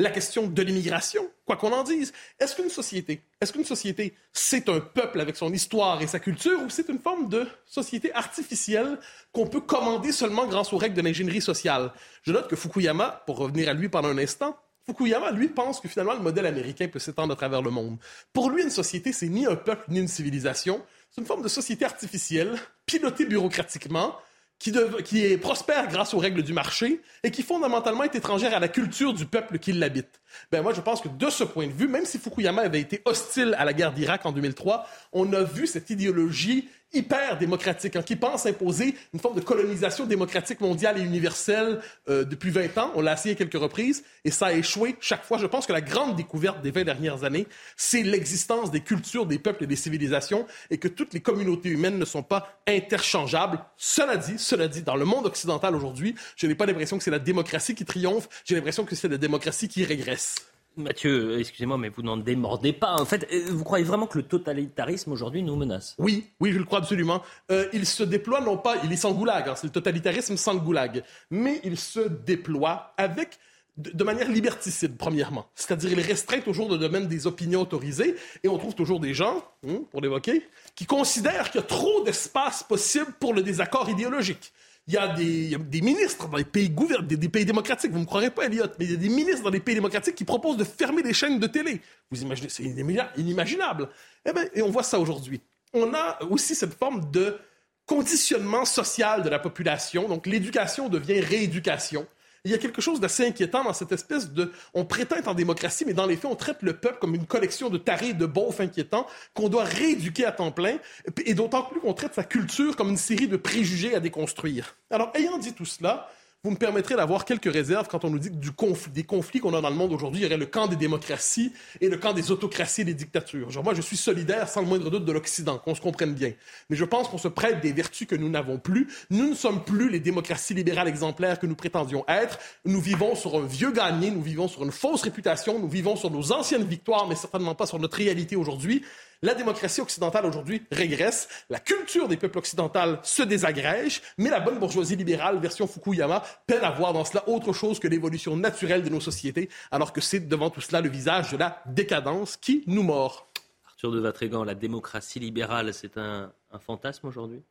[0.01, 2.13] La question de l'immigration, quoi qu'on en dise.
[2.39, 6.61] Est-ce qu'une société, est-ce qu'une société, c'est un peuple avec son histoire et sa culture
[6.63, 9.01] ou c'est une forme de société artificielle
[9.33, 11.91] qu'on peut commander seulement grâce aux règles de l'ingénierie sociale?
[12.23, 14.57] Je note que Fukuyama, pour revenir à lui pendant un instant,
[14.87, 17.99] Fukuyama, lui, pense que finalement le modèle américain peut s'étendre à travers le monde.
[18.33, 20.81] Pour lui, une société, c'est ni un peuple ni une civilisation,
[21.11, 22.57] c'est une forme de société artificielle,
[22.87, 24.15] pilotée bureaucratiquement,
[24.59, 28.69] qui, est prospère grâce aux règles du marché et qui fondamentalement est étrangère à la
[28.69, 30.21] culture du peuple qui l'habite.
[30.51, 33.01] Ben moi, je pense que de ce point de vue, même si Fukuyama avait été
[33.05, 38.03] hostile à la guerre d'Irak en 2003, on a vu cette idéologie hyper démocratique, hein,
[38.03, 42.93] qui pense imposer une forme de colonisation démocratique mondiale et universelle euh, depuis 20 ans.
[42.95, 45.39] On l'a essayé quelques reprises et ça a échoué chaque fois.
[45.39, 47.47] Je pense que la grande découverte des 20 dernières années,
[47.77, 51.99] c'est l'existence des cultures, des peuples et des civilisations et que toutes les communautés humaines
[51.99, 53.61] ne sont pas interchangeables.
[53.77, 57.11] Cela dit, cela dit, dans le monde occidental aujourd'hui, je n'ai pas l'impression que c'est
[57.11, 60.37] la démocratie qui triomphe, j'ai l'impression que c'est la démocratie qui régresse.
[60.79, 62.95] Mathieu, excusez-moi, mais vous n'en démordez pas.
[62.95, 65.97] En fait, euh, vous croyez vraiment que le totalitarisme aujourd'hui nous menace?
[65.99, 67.23] Oui, oui, je le crois absolument.
[67.51, 70.55] Euh, il se déploie non pas, il est sans goulag, hein, c'est le totalitarisme sans
[70.55, 73.39] goulag, mais il se déploie avec
[73.77, 75.47] de, manière liberticide, premièrement.
[75.55, 79.45] C'est-à-dire, il restreint toujours le domaine des opinions autorisées, et on trouve toujours des gens,
[79.67, 80.43] hein, pour l'évoquer,
[80.75, 84.53] qui considèrent qu'il y a trop d'espace possible pour le désaccord idéologique.
[84.89, 86.71] Il y, a des, des ministres dans les pays,
[87.03, 89.43] des, pays démocratiques, vous ne me croirez pas, Elliot, mais il y a des ministres
[89.43, 91.83] dans les pays démocratiques qui proposent de fermer les chaînes de télé.
[92.11, 93.91] Vous imaginez, c'est inimaginable.
[94.25, 95.43] Eh bien, et on voit ça aujourd'hui.
[95.75, 97.37] On a aussi cette forme de
[97.85, 100.09] conditionnement social de la population.
[100.09, 102.07] Donc, l'éducation devient rééducation.
[102.49, 104.51] Il y a quelque chose d'assez inquiétant dans cette espèce de...
[104.73, 107.27] On prétend être en démocratie, mais dans les faits, on traite le peuple comme une
[107.27, 110.79] collection de tarés, de beaufs inquiétants qu'on doit rééduquer à temps plein,
[111.27, 114.77] et d'autant plus qu'on traite sa culture comme une série de préjugés à déconstruire.
[114.91, 116.09] Alors, ayant dit tout cela,
[116.45, 118.53] vous me permettrez d'avoir quelques réserves quand on nous dit que du
[118.93, 121.53] des conflits qu'on a dans le monde aujourd'hui, il y aurait le camp des démocraties
[121.81, 123.51] et le camp des autocraties et des dictatures.
[123.51, 126.33] Genre, moi, je suis solidaire, sans le moindre doute, de l'Occident, qu'on se comprenne bien.
[126.71, 128.87] Mais je pense qu'on se prête des vertus que nous n'avons plus.
[129.11, 132.39] Nous ne sommes plus les démocraties libérales exemplaires que nous prétendions être.
[132.65, 136.11] Nous vivons sur un vieux gagné, nous vivons sur une fausse réputation, nous vivons sur
[136.11, 138.85] nos anciennes victoires, mais certainement pas sur notre réalité aujourd'hui.
[139.21, 144.61] La démocratie occidentale aujourd'hui régresse, la culture des peuples occidentaux se désagrège, mais la bonne
[144.61, 148.91] bourgeoisie libérale, version Fukuyama, peine à voir dans cela autre chose que l'évolution naturelle de
[148.91, 152.85] nos sociétés, alors que c'est devant tout cela le visage de la décadence qui nous
[152.85, 153.29] mord.
[153.67, 157.43] Arthur de Vatrigan, la démocratie libérale, c'est un, fantasme aujourd'hui?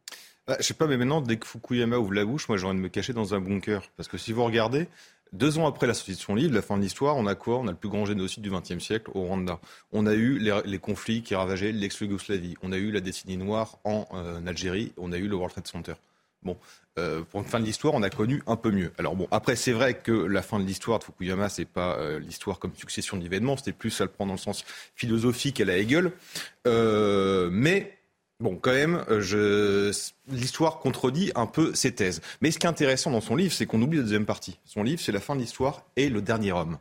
[0.48, 2.78] Bah, Je sais pas, mais maintenant, dès que Fukuyama ouvre la bouche, moi j'ai envie
[2.78, 3.82] de me cacher dans un bunker.
[3.98, 4.88] Parce que si vous regardez,
[5.34, 7.58] deux ans après la sortie de son livre, La fin de l'histoire, on a quoi?
[7.58, 9.60] On a le plus grand génocide du XXe siècle au Rwanda.
[9.92, 12.56] On a eu les, conflits qui ravageaient l'ex-Yougoslavie.
[12.62, 14.94] On a eu la décennie noire en euh, Algérie.
[14.98, 15.94] On a eu le World Trade Center.
[16.44, 16.58] Bon,
[17.00, 18.92] euh, pour une fin de l'histoire, on a connu un peu mieux.
[18.98, 22.20] Alors bon, après, c'est vrai que la fin de l'histoire de Fukuyama, c'est pas euh,
[22.20, 24.64] l'histoire comme succession d'événements, c'était plus à le prendre dans le sens
[24.96, 26.12] philosophique à la Hegel.
[26.66, 27.97] mais
[28.40, 29.92] Bon, quand même, euh,
[30.28, 32.22] l'histoire contredit un peu ses thèses.
[32.40, 34.60] Mais ce qui est intéressant dans son livre, c'est qu'on oublie la deuxième partie.
[34.64, 36.78] Son livre, c'est la fin de l'histoire et le dernier homme.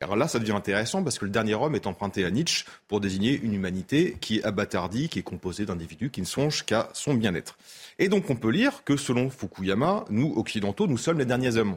[0.00, 3.00] Alors là, ça devient intéressant parce que le dernier homme est emprunté à Nietzsche pour
[3.00, 7.14] désigner une humanité qui est abattardie, qui est composée d'individus qui ne songent qu'à son
[7.14, 7.58] bien-être.
[7.98, 11.76] Et donc, on peut lire que selon Fukuyama, nous, occidentaux, nous sommes les derniers hommes.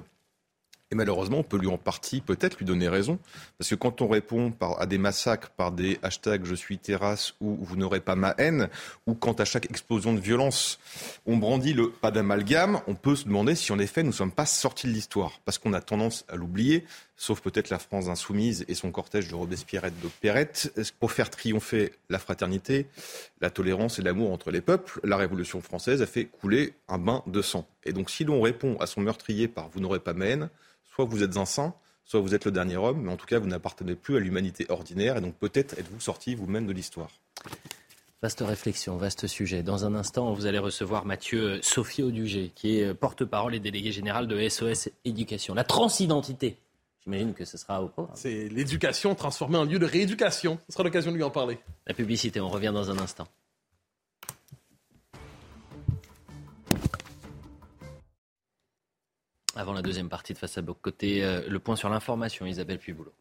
[0.91, 3.17] Et malheureusement, on peut lui en partie peut-être lui donner raison,
[3.57, 7.57] parce que quand on répond à des massacres par des hashtags je suis terrasse ou
[7.61, 8.69] vous n'aurez pas ma haine,
[9.07, 10.79] ou quand à chaque explosion de violence
[11.25, 14.31] on brandit le pas d'amalgame, on peut se demander si en effet nous ne sommes
[14.31, 16.85] pas sortis de l'histoire, parce qu'on a tendance à l'oublier,
[17.15, 21.29] sauf peut-être la France insoumise et son cortège de Robespierre et de Perrette, pour faire
[21.29, 22.87] triompher la fraternité,
[23.41, 27.23] la tolérance et l'amour entre les peuples, la Révolution française a fait couler un bain
[27.27, 27.67] de sang?
[27.83, 30.49] Et donc si l'on répond à son meurtrier par vous n'aurez pas ma haine,
[30.93, 31.73] soit vous êtes un saint,
[32.05, 34.65] soit vous êtes le dernier homme, mais en tout cas, vous n'appartenez plus à l'humanité
[34.69, 37.09] ordinaire, et donc peut-être êtes-vous sorti vous-même de l'histoire.
[38.21, 39.63] Vaste réflexion, vaste sujet.
[39.63, 44.27] Dans un instant, vous allez recevoir Mathieu Sophie Audugé, qui est porte-parole et délégué général
[44.27, 45.53] de SOS Éducation.
[45.53, 46.57] La transidentité.
[47.05, 48.15] J'imagine que ce sera au programme.
[48.15, 50.57] C'est l'éducation transformée en lieu de rééducation.
[50.67, 51.59] Ce sera l'occasion de lui en parler.
[51.85, 53.27] La publicité, on revient dans un instant.
[59.55, 63.13] Avant la deuxième partie de Face à Côté, euh, le point sur l'information, Isabelle Puboulot.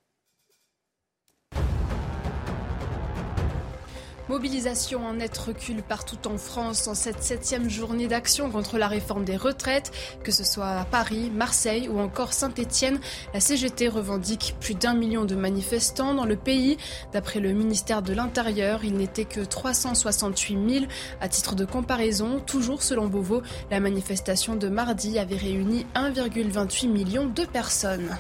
[4.33, 9.27] Mobilisation en net recul partout en France en cette septième journée d'action contre la réforme
[9.27, 9.93] des retraites,
[10.25, 12.99] que ce soit à Paris, Marseille ou encore Saint-Étienne.
[13.35, 16.79] La CGT revendique plus d'un million de manifestants dans le pays.
[17.13, 20.87] D'après le ministère de l'Intérieur, il n'était que 368 000.
[21.21, 27.27] À titre de comparaison, toujours selon Beauvau, la manifestation de mardi avait réuni 1,28 million
[27.27, 28.17] de personnes.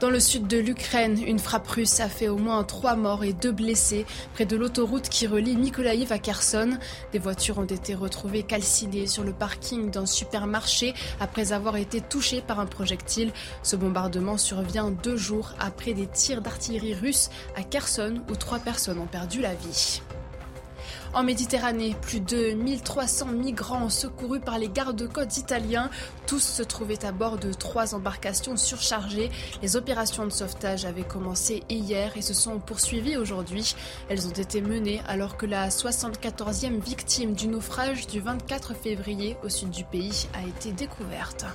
[0.00, 3.32] Dans le sud de l'Ukraine, une frappe russe a fait au moins trois morts et
[3.32, 6.78] deux blessés près de l'autoroute qui relie Mykolaiv à Kherson.
[7.12, 12.42] Des voitures ont été retrouvées calcinées sur le parking d'un supermarché après avoir été touchées
[12.42, 13.32] par un projectile.
[13.62, 18.98] Ce bombardement survient deux jours après des tirs d'artillerie russe à Kherson où trois personnes
[18.98, 20.00] ont perdu la vie.
[21.16, 25.88] En Méditerranée, plus de 1300 migrants secourus par les gardes-côtes italiens.
[26.26, 29.30] Tous se trouvaient à bord de trois embarcations surchargées.
[29.62, 33.74] Les opérations de sauvetage avaient commencé hier et se sont poursuivies aujourd'hui.
[34.10, 39.48] Elles ont été menées alors que la 74e victime du naufrage du 24 février au
[39.48, 41.46] sud du pays a été découverte.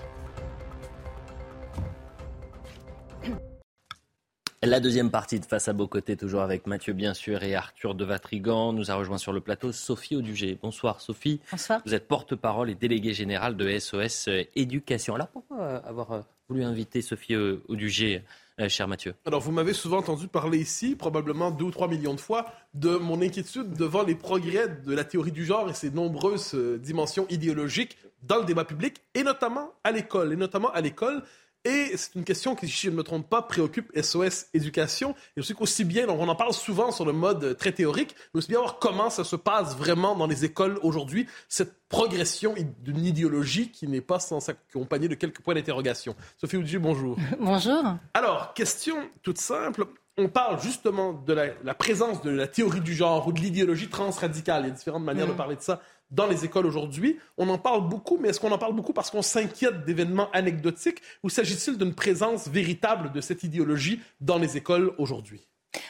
[4.63, 7.95] La deuxième partie de Face à Beau Côté, toujours avec Mathieu bien sûr et Arthur
[7.95, 8.73] de Vatrigan.
[8.73, 10.55] Nous a rejoint sur le plateau Sophie Audugé.
[10.61, 11.39] Bonsoir Sophie.
[11.51, 11.81] Bonsoir.
[11.83, 15.15] Vous êtes porte-parole et déléguée générale de SOS Éducation.
[15.15, 18.21] Alors pourquoi avoir voulu inviter Sophie Audugé,
[18.59, 19.15] euh, cher Mathieu?
[19.25, 22.45] Alors, vous m'avez souvent entendu parler ici, probablement deux ou trois millions de fois,
[22.75, 26.77] de mon inquiétude devant les progrès de la théorie du genre et ses nombreuses euh,
[26.77, 30.33] dimensions idéologiques dans le débat public, et notamment à l'école.
[30.33, 31.23] Et notamment à l'école,
[31.63, 35.13] et c'est une question qui, si je ne me trompe pas, préoccupe SOS Éducation.
[35.37, 38.47] Et aussi qu'aussi bien, on en parle souvent sur le mode très théorique, mais aussi
[38.47, 43.69] bien voir comment ça se passe vraiment dans les écoles aujourd'hui, cette progression d'une idéologie
[43.69, 46.15] qui n'est pas sans s'accompagner de quelques points d'interrogation.
[46.37, 47.17] Sophie Oudieu, bonjour.
[47.39, 47.83] bonjour.
[48.15, 49.85] Alors, question toute simple.
[50.17, 54.63] On parle justement de la, présence de la théorie du genre ou de l'idéologie transradicale.
[54.63, 55.37] Il y a différentes manières de mm.
[55.37, 57.17] parler de ça dans les écoles aujourd'hui.
[57.37, 61.01] On en parle beaucoup, mais est-ce qu'on en parle beaucoup parce qu'on s'inquiète d'événements anecdotiques
[61.23, 65.47] ou s'agit-il d'une présence véritable de cette idéologie dans les écoles aujourd'hui?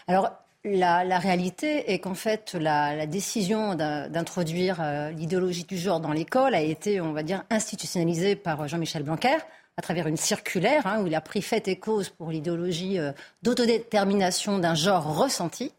[0.07, 0.31] Alors,
[0.63, 6.61] la, réalité est qu'en fait, la, décision d'introduire euh, l'idéologie du genre dans l'école a
[6.61, 9.37] été, on va dire, institutionnalisée par Jean-Michel Blanquer
[9.77, 13.11] à travers une circulaire hein, où il a pris fait et cause pour l'idéologie euh,
[13.41, 15.71] d'autodétermination d'un genre ressenti.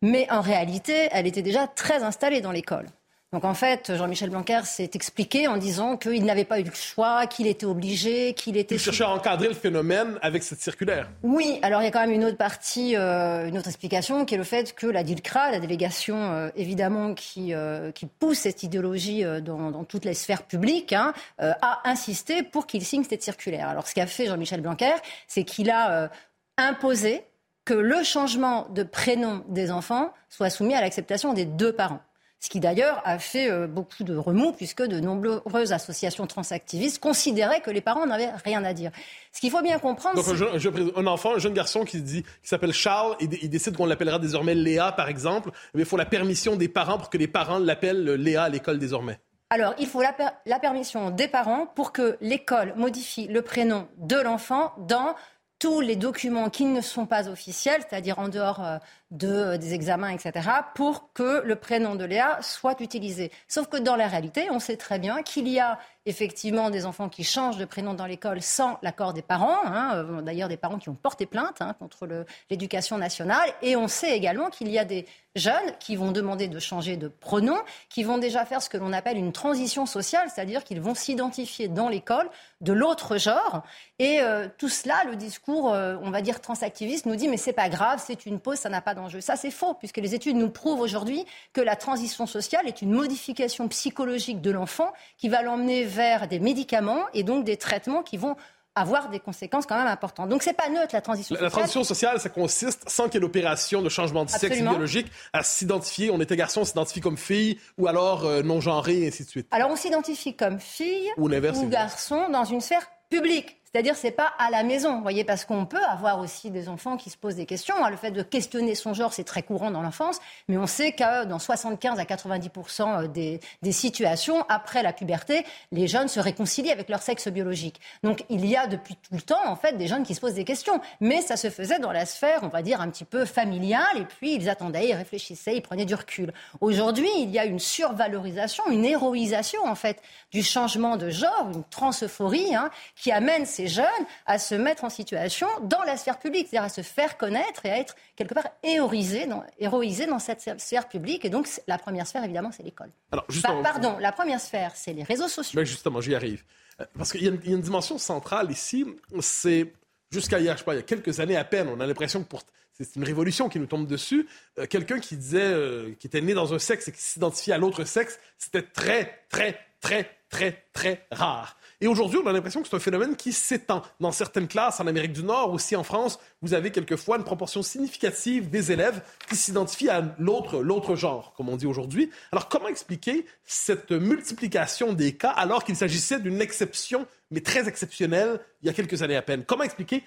[0.00, 2.86] Mais en réalité, elle était déjà très installée dans l'école.
[3.34, 7.26] Donc en fait, Jean-Michel Blanquer s'est expliqué en disant qu'il n'avait pas eu le choix,
[7.26, 8.76] qu'il était obligé, qu'il était...
[8.76, 11.10] Il cherchait à encadrer le phénomène avec cette circulaire.
[11.24, 14.36] Oui, alors il y a quand même une autre partie, euh, une autre explication, qui
[14.36, 18.62] est le fait que la DILCRA, la délégation euh, évidemment qui, euh, qui pousse cette
[18.62, 23.68] idéologie dans, toutes les sphères publiques, hein, a insisté pour qu'il signe cette circulaire.
[23.68, 24.94] Alors ce qu'a fait Jean-Michel Blanquer,
[25.26, 26.08] c'est qu'il a
[26.56, 27.24] imposé
[27.64, 32.00] que le changement de prénom des enfants soit soumis à l'acceptation des deux parents.
[32.44, 37.62] Ce qui d'ailleurs a fait euh, beaucoup de remous puisque de nombreuses associations transactivistes considéraient
[37.62, 38.90] que les parents n'avaient rien à dire.
[39.32, 40.22] Ce qu'il faut bien comprendre.
[40.22, 43.86] Donc un, enfant, un jeune garçon qui dit, qui s'appelle Charles, et il décide qu'on
[43.86, 45.52] l'appellera désormais Léa, par exemple.
[45.72, 48.78] Mais il faut la permission des parents pour que les parents l'appellent Léa à l'école
[48.78, 49.18] désormais.
[49.48, 54.16] Alors, il faut la, la permission des parents pour que l'école modifie le prénom de
[54.16, 55.14] l'enfant dans
[55.58, 58.76] tous les documents qui ne sont pas officiels, c'est-à-dire en dehors euh,
[59.22, 63.30] euh, des examens, etc., pour que le prénom de Léa soit utilisé.
[63.46, 67.08] Sauf que dans la réalité, on sait très bien qu'il y a effectivement des enfants
[67.08, 70.78] qui changent de prénom dans l'école sans l'accord des parents, hein, euh, d'ailleurs des parents
[70.78, 74.84] qui ont porté plainte hein, contre l'éducation nationale, et on sait également qu'il y a
[74.84, 77.56] des jeunes qui vont demander de changer de pronom,
[77.88, 81.68] qui vont déjà faire ce que l'on appelle une transition sociale, c'est-à-dire qu'ils vont s'identifier
[81.68, 82.28] dans l'école
[82.60, 83.62] de l'autre genre.
[83.98, 87.68] Et euh, tout cela, le discours, on va dire transactiviste, nous dit mais c'est pas
[87.68, 89.03] grave, c'est une pause, ça n'a pas d'enjeu.
[89.20, 92.92] Ça c'est faux, puisque les études nous prouvent aujourd'hui que la transition sociale est une
[92.92, 98.16] modification psychologique de l'enfant qui va l'emmener vers des médicaments et donc des traitements qui
[98.16, 98.36] vont
[98.74, 100.28] avoir des conséquences quand même importantes.
[100.28, 101.44] Donc c'est pas neutre la transition sociale.
[101.44, 105.06] La transition sociale, ça consiste, sans qu'il y ait l'opération de changement de sexe biologique,
[105.32, 106.10] à s'identifier.
[106.10, 109.28] On était garçon, on s'identifie comme fille, ou alors euh, non genré, et ainsi de
[109.28, 109.46] suite.
[109.52, 113.60] Alors on s'identifie comme fille ou, ou garçon dans une sphère publique.
[113.74, 116.96] C'est-à-dire, c'est pas à la maison, vous voyez, parce qu'on peut avoir aussi des enfants
[116.96, 117.74] qui se posent des questions.
[117.90, 121.24] Le fait de questionner son genre, c'est très courant dans l'enfance, mais on sait que
[121.24, 126.70] dans 75 à 90 euh, des, des, situations, après la puberté, les jeunes se réconcilient
[126.70, 127.80] avec leur sexe biologique.
[128.04, 130.34] Donc, il y a depuis tout le temps, en fait, des jeunes qui se posent
[130.34, 130.80] des questions.
[131.00, 134.04] Mais ça se faisait dans la sphère, on va dire, un petit peu familiale, et
[134.04, 136.32] puis ils attendaient, ils réfléchissaient, ils prenaient du recul.
[136.60, 141.64] Aujourd'hui, il y a une survalorisation, une héroïsation, en fait, du changement de genre, une
[141.64, 143.84] transeuphorie, hein, qui amène ces jeunes
[144.26, 147.70] à se mettre en situation dans la sphère publique, c'est-à-dire à se faire connaître et
[147.70, 151.24] à être quelque part héroïsés dans, dans cette sphère publique.
[151.24, 152.90] Et donc, la première sphère, évidemment, c'est l'école.
[153.12, 153.26] Alors,
[153.62, 155.56] pardon, la première sphère, c'est les réseaux sociaux.
[155.56, 156.44] Ben justement, j'y arrive.
[156.80, 158.84] Euh, parce qu'il y, a une dimension centrale ici,
[159.20, 159.72] c'est
[160.10, 162.22] jusqu'à hier, je sais pas, il y a quelques années à peine, on a l'impression
[162.22, 162.42] que pour
[162.76, 164.26] c'est une révolution qui nous tombe dessus.
[164.58, 167.58] Euh, quelqu'un qui disait, euh, qui était né dans un sexe et qui s'identifiait à
[167.58, 171.56] l'autre sexe, c'était très, très, très, très, très rare.
[171.84, 173.82] Et aujourd'hui, on a l'impression que c'est un phénomène qui s'étend.
[174.00, 177.62] Dans certaines classes, en Amérique du Nord, aussi en France, vous avez quelquefois une proportion
[177.62, 182.10] significative des élèves qui s'identifient à l'autre, genre, comme on dit aujourd'hui.
[182.32, 188.40] Alors, comment expliquer cette multiplication des cas alors qu'il s'agissait d'une exception, mais très exceptionnelle,
[188.62, 189.44] il y a quelques années à peine?
[189.44, 190.04] Comment expliquer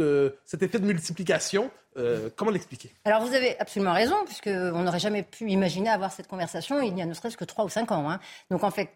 [0.00, 1.70] euh, cet effet de multiplication?
[1.96, 2.90] Euh, comment l'expliquer?
[3.04, 7.00] Alors vous avez absolument raison, puisqu'on n'aurait jamais pu imaginer avoir cette conversation il y
[7.00, 8.10] a ne serait-ce que trois ou cinq ans.
[8.10, 8.18] Hein.
[8.50, 8.90] Donc en fait,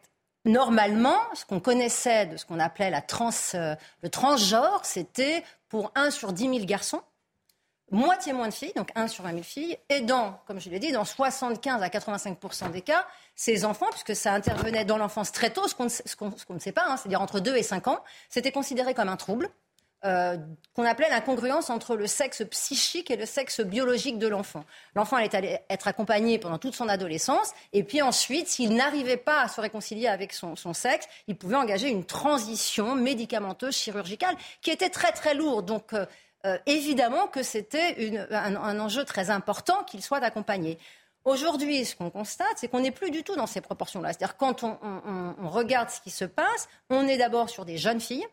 [0.45, 5.93] normalement, ce qu'on connaissait de ce qu'on appelait la trans, euh, le transgenre, c'était pour
[5.95, 7.03] 1 sur 10 000 garçons,
[7.91, 10.79] moitié moins de filles, donc 1 sur 20 000 filles, et dans, comme je l'ai
[10.79, 15.51] dit, dans 75 à 85% des cas, ces enfants, puisque ça intervenait dans l'enfance très
[15.51, 15.85] tôt, ce qu'on
[16.55, 19.51] ne sait pas, hein, c'est-à-dire entre 2 et 5 ans, c'était considéré comme un trouble.
[20.07, 20.39] Euh,
[20.73, 24.65] qu'on appelait l'incongruence entre le sexe psychique et le sexe biologique de l'enfant.
[24.95, 29.49] L'enfant allait être accompagné pendant toute son adolescence, et puis ensuite, s'il n'arrivait pas à
[29.49, 35.13] se réconcilier avec son, sexe, il pouvait engager une transition médicamenteuse, chirurgicale, qui était très
[35.13, 35.67] très lourde.
[35.67, 36.07] Donc, euh,
[36.47, 40.79] euh, évidemment que c'était un, enjeu très important qu'il soit accompagné.
[41.27, 44.15] Aujourd'hui, ce qu'on constate, c'est qu'on n'est plus du tout dans ces proportions-là.
[44.15, 48.27] C'est-à-dire quand on regarde ce qui se passe, on est d'abord sur des jeunes filles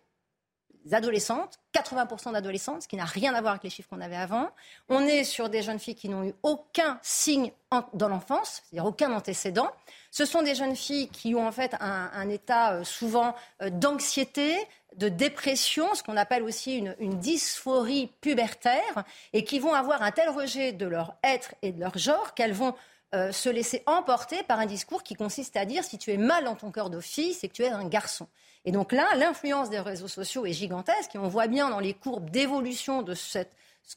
[0.92, 4.50] adolescentes, 80% d'adolescentes, ce qui n'a rien à voir avec les chiffres qu'on avait avant.
[4.90, 7.52] On est sur des jeunes filles qui n'ont eu aucun signe
[7.94, 9.70] dans l'enfance, c'est-à-dire aucun antécédent.
[10.12, 14.58] Ce sont des jeunes filles qui ont en fait un, état euh, souvent euh, d'anxiété,
[14.96, 20.30] de dépression, ce qu'on appelle aussi une, dysphorie pubertaire, et qui vont avoir un tel
[20.30, 22.74] rejet de leur être et de leur genre qu'elles vont
[23.14, 26.46] euh, se laisser emporter par un discours qui consiste à dire si tu es mal
[26.46, 28.28] dans ton cœur de fille, c'est que tu es un garçon.
[28.68, 31.94] Et donc là, l'influence des réseaux sociaux est gigantesque et on voit bien dans les
[31.94, 33.46] courbes d'évolution de ce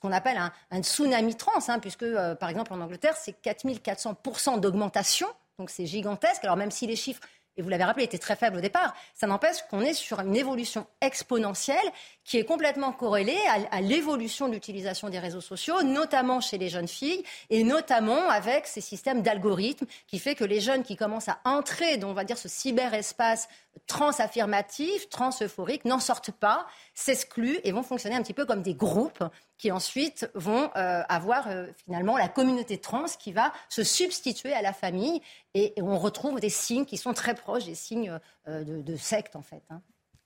[0.00, 5.26] qu'on appelle un, tsunami trans, hein, puisque euh, par exemple en Angleterre, c'est 4400% d'augmentation,
[5.58, 6.44] donc c'est gigantesque.
[6.44, 7.20] Alors même si les chiffres
[7.60, 8.94] et vous l'avez rappelé, était très faible au départ.
[9.14, 11.76] Ça n'empêche qu'on est sur une évolution exponentielle
[12.24, 13.38] qui est complètement corrélée
[13.70, 18.66] à, l'évolution de l'utilisation des réseaux sociaux, notamment chez les jeunes filles, et notamment avec
[18.66, 22.24] ces systèmes d'algorithmes qui fait que les jeunes qui commencent à entrer dans, on va
[22.24, 23.48] dire, ce cyberespace
[23.86, 29.24] trans-affirmatif, trans-euphorique, n'en sortent pas, s'excluent et vont fonctionner un petit peu comme des groupes
[29.60, 34.62] qui ensuite vont euh, avoir euh, finalement la communauté trans qui va se substituer à
[34.62, 35.20] la famille
[35.52, 38.18] et, on retrouve des signes qui sont très proches des signes
[38.48, 39.62] euh, de, de, secte en fait.
[39.68, 39.82] Hein.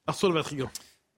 [0.07, 0.71] Vatrigan.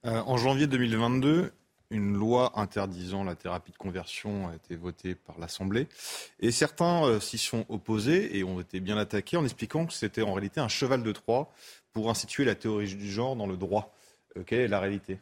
[0.02, 1.52] en janvier 2022,
[1.90, 5.86] une loi interdisant la thérapie de conversion a été votée par l'Assemblée.
[6.40, 10.32] Et certains s'y sont opposés et ont été bien attaqués en expliquant que c'était en
[10.32, 11.52] réalité un cheval de Troie
[11.92, 13.94] pour instituer la théorie du genre dans le droit.
[14.46, 15.18] quelle est la réalité?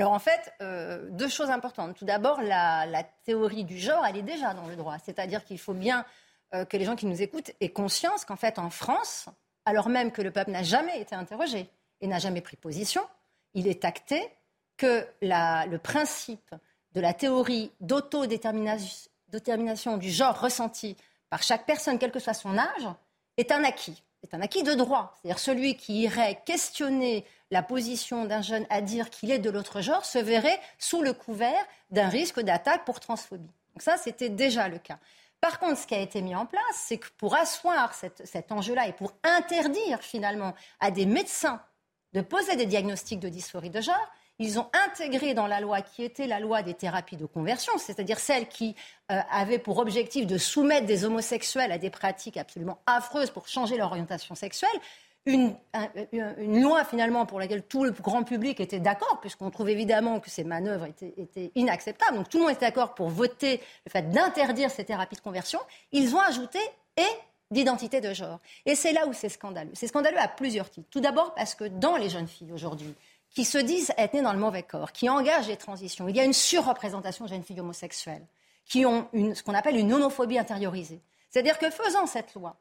[0.00, 1.94] Alors en fait, euh, deux choses importantes.
[1.94, 4.96] Tout d'abord, la, théorie du genre, elle est déjà dans le droit.
[4.98, 6.06] C'est-à-dire qu'il faut bien
[6.54, 9.28] euh, que les gens qui nous écoutent aient conscience qu'en fait, en France,
[9.66, 11.68] alors même que le peuple n'a jamais été interrogé
[12.00, 13.02] et n'a jamais pris position,
[13.52, 14.26] il est acté
[14.78, 16.54] que le principe
[16.92, 20.96] de la théorie d'autodétermination du genre ressenti
[21.28, 22.88] par chaque personne, quel que soit son âge,
[23.36, 24.02] est un acquis.
[24.22, 25.14] C'est un acquis de droit.
[25.20, 29.80] C'est-à-dire celui qui irait questionner la position d'un jeune à dire qu'il est de l'autre
[29.80, 33.50] genre se verrait sous le couvert d'un risque d'attaque pour transphobie.
[33.74, 34.98] Donc ça, c'était déjà le cas.
[35.40, 38.88] Par contre, ce qui a été mis en place, c'est que pour asseoir cet enjeu-là
[38.88, 41.62] et pour interdire finalement à des médecins
[42.12, 46.02] de poser des diagnostics de dysphorie de genre, ils ont intégré dans la loi qui
[46.02, 48.74] était la loi des thérapies de conversion, c'est-à-dire celle qui
[49.12, 53.76] euh, avait pour objectif de soumettre des homosexuels à des pratiques absolument affreuses pour changer
[53.76, 54.70] leur orientation sexuelle,
[55.26, 55.54] une,
[56.38, 60.44] loi finalement pour laquelle tout le grand public était d'accord, puisqu'on trouve évidemment que ces
[60.44, 62.16] manœuvres étaient, étaient, inacceptables.
[62.16, 65.60] Donc tout le monde était d'accord pour voter le fait d'interdire ces thérapies de conversion.
[65.92, 66.58] Ils ont ajouté
[66.96, 67.02] et
[67.50, 68.40] d'identité de genre.
[68.64, 69.72] Et c'est là où c'est scandaleux.
[69.74, 70.88] C'est scandaleux à plusieurs titres.
[70.90, 72.94] Tout d'abord parce que dans les jeunes filles aujourd'hui,
[73.34, 76.20] qui se disent être nées dans le mauvais corps, qui engagent les transitions, il y
[76.20, 78.26] a une surreprésentation de jeunes filles homosexuelles,
[78.64, 81.00] qui ont ce qu'on appelle une homophobie intériorisée.
[81.30, 82.56] C'est-à-dire que faisant cette loi,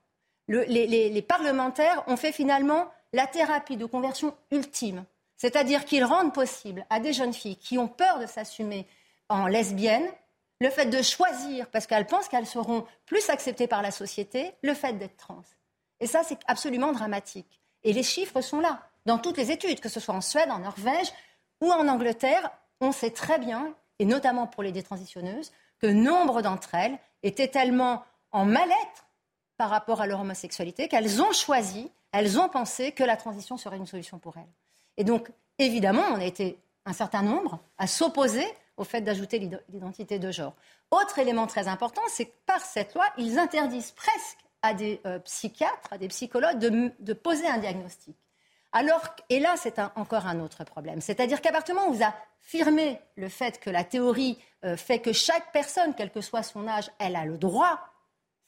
[0.48, 5.06] les, parlementaires ont fait finalement la thérapie de conversion ultime.
[5.38, 8.86] C'est-à-dire qu'ils rendent possible à des jeunes filles qui ont peur de s'assumer
[9.30, 10.10] en lesbiennes
[10.62, 14.74] le fait de choisir, parce qu'elles pensent qu'elles seront plus acceptées par la société, le
[14.74, 15.42] fait d'être trans.
[16.02, 17.62] Et ça, c'est absolument dramatique.
[17.84, 20.60] Et les chiffres sont là, dans toutes les études, que ce soit en Suède, en
[20.60, 21.12] Norvège
[21.62, 22.52] ou en Angleterre.
[22.82, 28.04] On sait très bien, et notamment pour les détransitionneuses, que nombre d'entre elles étaient tellement
[28.32, 29.08] en mal-être
[29.58, 33.78] par rapport à leur homosexualité, qu'elles ont choisi, elles ont pensé que la transition serait
[33.78, 34.54] une solution pour elles.
[34.98, 38.46] Et donc, évidemment, on a été un certain nombre à s'opposer
[38.78, 40.54] au fait d'ajouter l'identité de genre.
[40.92, 45.20] Autre élément très important, c'est que par cette loi, ils interdisent presque à des euh,
[45.20, 48.16] psychiatres, à des psychologues de, poser un diagnostic.
[48.72, 51.02] Alors, et là, c'est encore un autre problème.
[51.02, 55.00] C'est-à-dire qu'à partir du moment où vous affirmez le fait que la théorie euh, fait
[55.00, 57.80] que chaque personne, quel que soit son âge, elle a le droit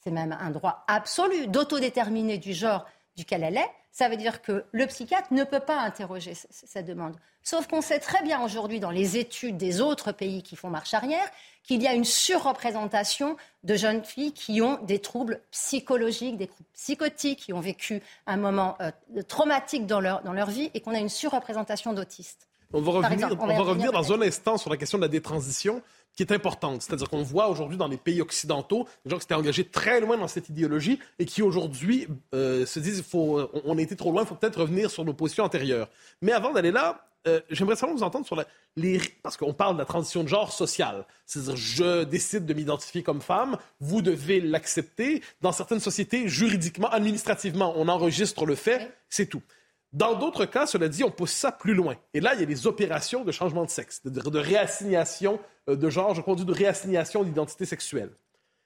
[0.02, 2.84] c'est même un droit absolu d'autodéterminer du genre
[3.16, 7.14] duquel elle est, ça veut dire que le psychiatre ne peut pas interroger cette demande.
[7.42, 10.94] Sauf qu'on sait très bien aujourd'hui dans les études des autres pays qui font marche
[10.94, 11.28] arrière
[11.62, 16.68] qu'il y a une surreprésentation de jeunes filles qui ont des troubles psychologiques, des troubles
[16.74, 18.90] psychotiques, qui ont vécu un moment euh,
[19.28, 22.48] traumatique dans leur, dans leur vie et qu'on a une surreprésentation d'autistes.
[22.74, 25.82] On va revenir, on va revenir dans un instant sur la question de la détransition
[26.16, 26.82] qui est importante.
[26.82, 30.16] C'est-à-dire qu'on voit aujourd'hui dans les pays occidentaux des gens qui s'étaient engagés très loin
[30.16, 34.22] dans cette idéologie et qui aujourd'hui euh, se disent faut, on, a été trop loin,
[34.22, 35.88] il faut peut-être revenir sur nos positions antérieures.
[36.22, 38.42] Mais avant d'aller là, euh, j'aimerais savoir vous entendre sur
[38.76, 39.00] les...
[39.22, 41.06] Parce qu'on parle de la transition de genre sociale.
[41.26, 45.22] C'est-à-dire, je décide de m'identifier comme femme, vous devez l'accepter.
[45.40, 49.42] Dans certaines sociétés, juridiquement, administrativement, on enregistre le fait, c'est tout.
[49.92, 51.96] Dans d'autres cas, cela dit, on pousse ça plus loin.
[52.14, 55.76] Et là, il y a des opérations de changement de sexe, de, de réassignation euh,
[55.76, 58.10] de genre, je conduis de réassignation d'identité sexuelle.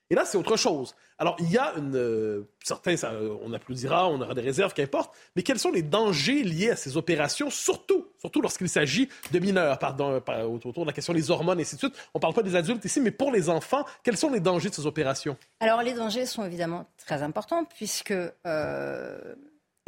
[0.08, 0.94] Et là, c'est autre chose.
[1.18, 1.96] Alors, il y a une.
[1.96, 2.94] Euh, certains,
[3.42, 5.14] on applaudira, on aura des réserves, qu'importe.
[5.34, 9.78] Mais quels sont les dangers liés à ces opérations, surtout, surtout lorsqu'il s'agit de mineurs,
[9.78, 10.20] pardon,
[10.52, 11.94] autour de la question des hormones et ainsi de suite.
[12.12, 14.68] On ne parle pas des adultes ici, mais pour les enfants, quels sont les dangers
[14.68, 15.36] de ces opérations?
[15.60, 18.14] Alors, les dangers sont évidemment très importants, puisque.
[18.46, 19.34] Euh,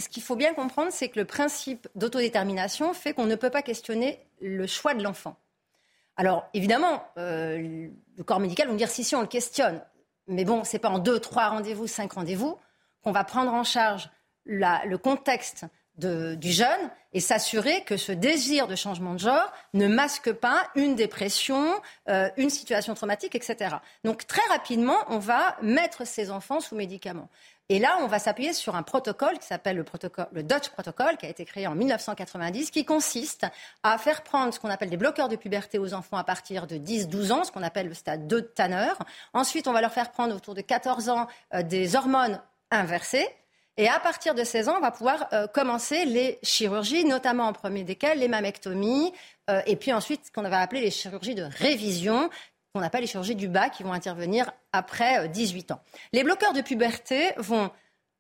[0.00, 3.62] ce qu'il faut bien comprendre, c'est que le principe d'autodétermination fait qu'on ne peut pas
[3.62, 5.34] questionner le choix de l'enfant.
[6.16, 9.82] Alors, évidemment, euh, le corps médical va me dire si, si, on le questionne.
[10.28, 12.56] Mais bon, c'est pas en deux, trois rendez-vous, cinq rendez-vous
[13.02, 14.08] qu'on va prendre en charge
[14.46, 15.66] le contexte
[15.98, 20.94] du jeune et s'assurer que ce désir de changement de genre ne masque pas une
[20.94, 21.72] dépression,
[22.08, 23.76] euh, une situation traumatique, etc.
[24.04, 27.28] Donc très rapidement, on va mettre ces enfants sous médicaments.
[27.70, 29.84] Et là, on va s'appuyer sur un protocole qui s'appelle le,
[30.32, 33.46] le Dutch Protocol, qui a été créé en 1990, qui consiste
[33.82, 36.76] à faire prendre ce qu'on appelle des bloqueurs de puberté aux enfants à partir de
[36.76, 38.92] 10-12 ans, ce qu'on appelle le stade 2 de Tanner.
[39.34, 42.40] Ensuite, on va leur faire prendre autour de 14 ans euh, des hormones
[42.70, 43.28] inversées.
[43.80, 47.52] Et à partir de 16 ans, on va pouvoir euh, commencer les chirurgies, notamment en
[47.52, 49.12] premier desquelles les mammectomies,
[49.48, 52.28] euh, et puis ensuite ce qu'on va appeler les chirurgies de révision,
[52.74, 55.80] qu'on appelle les chirurgies du bas, qui vont intervenir après 18 euh, ans.
[56.12, 57.70] Les bloqueurs de puberté vont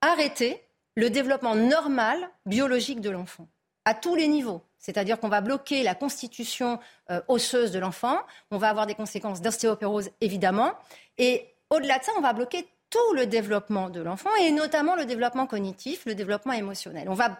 [0.00, 0.62] arrêter
[0.94, 3.48] le développement normal biologique de l'enfant,
[3.84, 4.62] à tous les niveaux.
[4.78, 6.78] C'est-à-dire qu'on va bloquer la constitution
[7.26, 8.16] osseuse de l'enfant,
[8.52, 10.72] on va avoir des conséquences d'ostéoporose évidemment,
[11.18, 15.04] et au-delà de ça, on va bloquer tout le développement de l'enfant, et notamment le
[15.04, 17.08] développement cognitif, le développement émotionnel.
[17.08, 17.36] On va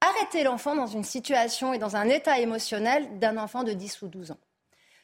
[0.00, 4.08] arrêter l'enfant dans une situation et dans un état émotionnel d'un enfant de 10 ou
[4.08, 4.38] 12 ans.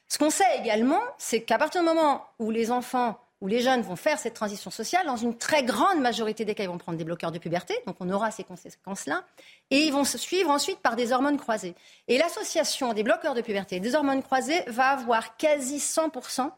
[0.09, 3.83] Ce qu'on sait également, c'est qu'à partir du moment où les enfants ou les jeunes
[3.83, 6.99] vont faire cette transition sociale, dans une très grande majorité des cas, ils vont prendre
[6.99, 9.23] des bloqueurs de puberté, donc on aura ces conséquences-là,
[9.71, 11.77] et ils vont se suivre ensuite par des hormones croisées.
[12.09, 16.51] Et l'association des bloqueurs de puberté et des hormones croisées va avoir quasi 100%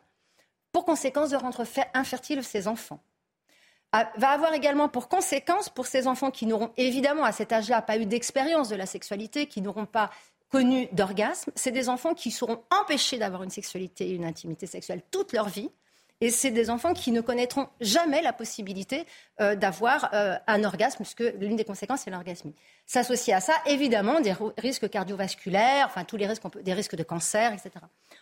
[0.73, 1.65] pour conséquence de rendre
[1.95, 3.01] infertiles ces enfants
[3.93, 7.83] ah, va avoir également pour conséquence pour ces enfants qui n'auront évidemment à cet âge-là
[7.83, 10.11] pas eu d'expérience de la sexualité, qui n'auront pas
[10.49, 15.03] connus d'orgasme, c'est des enfants qui seront empêchés d'avoir une sexualité et une intimité sexuelle
[15.11, 15.71] toute leur vie.
[16.23, 19.07] Et c'est des enfants qui ne connaîtront jamais la possibilité
[19.41, 22.53] euh, d'avoir euh, un orgasme, puisque l'une des conséquences, c'est l'orgasme.
[22.85, 27.53] S'associer à ça, évidemment, des risques cardiovasculaires, enfin tous les risques, des risques de cancer,
[27.53, 27.71] etc.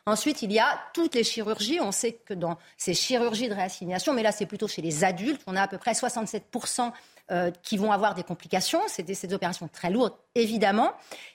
[0.06, 1.80] Ensuite, il y a toutes les chirurgies.
[1.80, 5.42] On sait que dans ces chirurgies de réassignation, mais là, c'est plutôt chez les adultes,
[5.46, 6.92] on a à peu près 67%
[7.30, 8.80] euh, qui vont avoir des complications.
[8.86, 10.92] C'est des, opérations très lourdes, évidemment.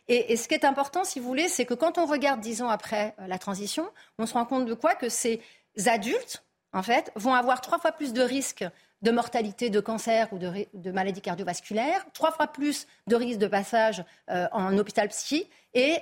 [0.07, 2.69] Et, ce qui est important, si vous voulez, c'est que quand on regarde dix ans
[2.69, 3.87] après la transition,
[4.17, 4.95] on se rend compte de quoi?
[4.95, 5.39] Que ces
[5.85, 6.43] adultes,
[6.73, 8.65] en fait, vont avoir trois fois plus de risques
[9.01, 13.47] de mortalité de cancer ou de, de maladies cardiovasculaires, trois fois plus de risques de
[13.47, 15.99] passage euh, en hôpital psy, et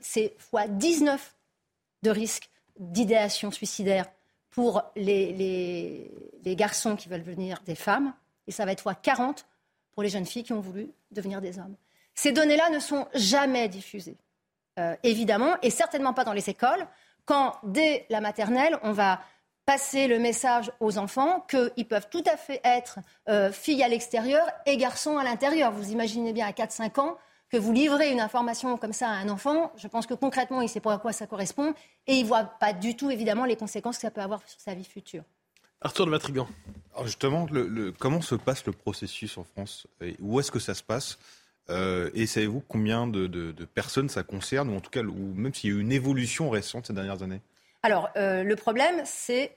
[0.00, 1.34] c'est fois 19
[2.02, 2.48] de risques
[2.78, 4.06] d'idéation suicidaire
[4.50, 5.32] pour les,
[6.44, 8.12] les, garçons qui veulent devenir des femmes
[8.46, 9.46] et ça va être fois 40
[9.92, 11.74] pour les jeunes filles qui ont voulu devenir des hommes.
[12.14, 14.16] Ces données-là ne sont jamais diffusées,
[14.78, 16.86] euh, évidemment, et certainement pas dans les écoles,
[17.24, 19.20] quand dès la maternelle, on va
[19.72, 22.98] passer le message aux enfants qu'ils peuvent tout à fait être
[23.30, 25.72] euh, filles à l'extérieur et garçons à l'intérieur.
[25.72, 27.16] Vous imaginez bien à 4-5 ans
[27.50, 30.68] que vous livrez une information comme ça à un enfant, je pense que concrètement, il
[30.68, 31.72] sait pas à quoi ça correspond
[32.06, 34.60] et il ne voit pas du tout, évidemment, les conséquences que ça peut avoir sur
[34.60, 35.22] sa vie future.
[35.80, 36.46] Arthur de Matrigan.
[36.92, 37.46] Alors justement,
[37.98, 39.86] comment se passe le processus en France
[40.20, 41.18] Où est-ce que ça se passe
[41.70, 45.70] euh, Et savez-vous combien de, personnes ça concerne, ou en tout cas, ou même s'il
[45.70, 47.40] y a eu une évolution récente ces dernières années?
[47.82, 49.56] Alors, euh, le problème, c'est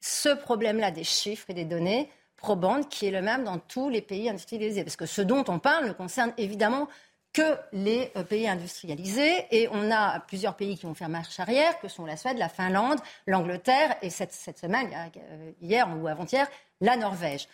[0.00, 4.02] ce problème-là des chiffres et des données probantes qui est le même dans tous les
[4.02, 4.84] pays industrialisés.
[4.84, 6.88] Parce que ce dont on parle ne concerne évidemment
[7.36, 9.46] que les euh, pays industrialisés.
[9.50, 12.48] Et on a plusieurs pays qui vont faire marche arrière, que sont la Suède, la
[12.48, 16.48] Finlande, l'Angleterre, et cette, semaine, euh, hier ou avant-hier,
[16.80, 17.46] la Norvège.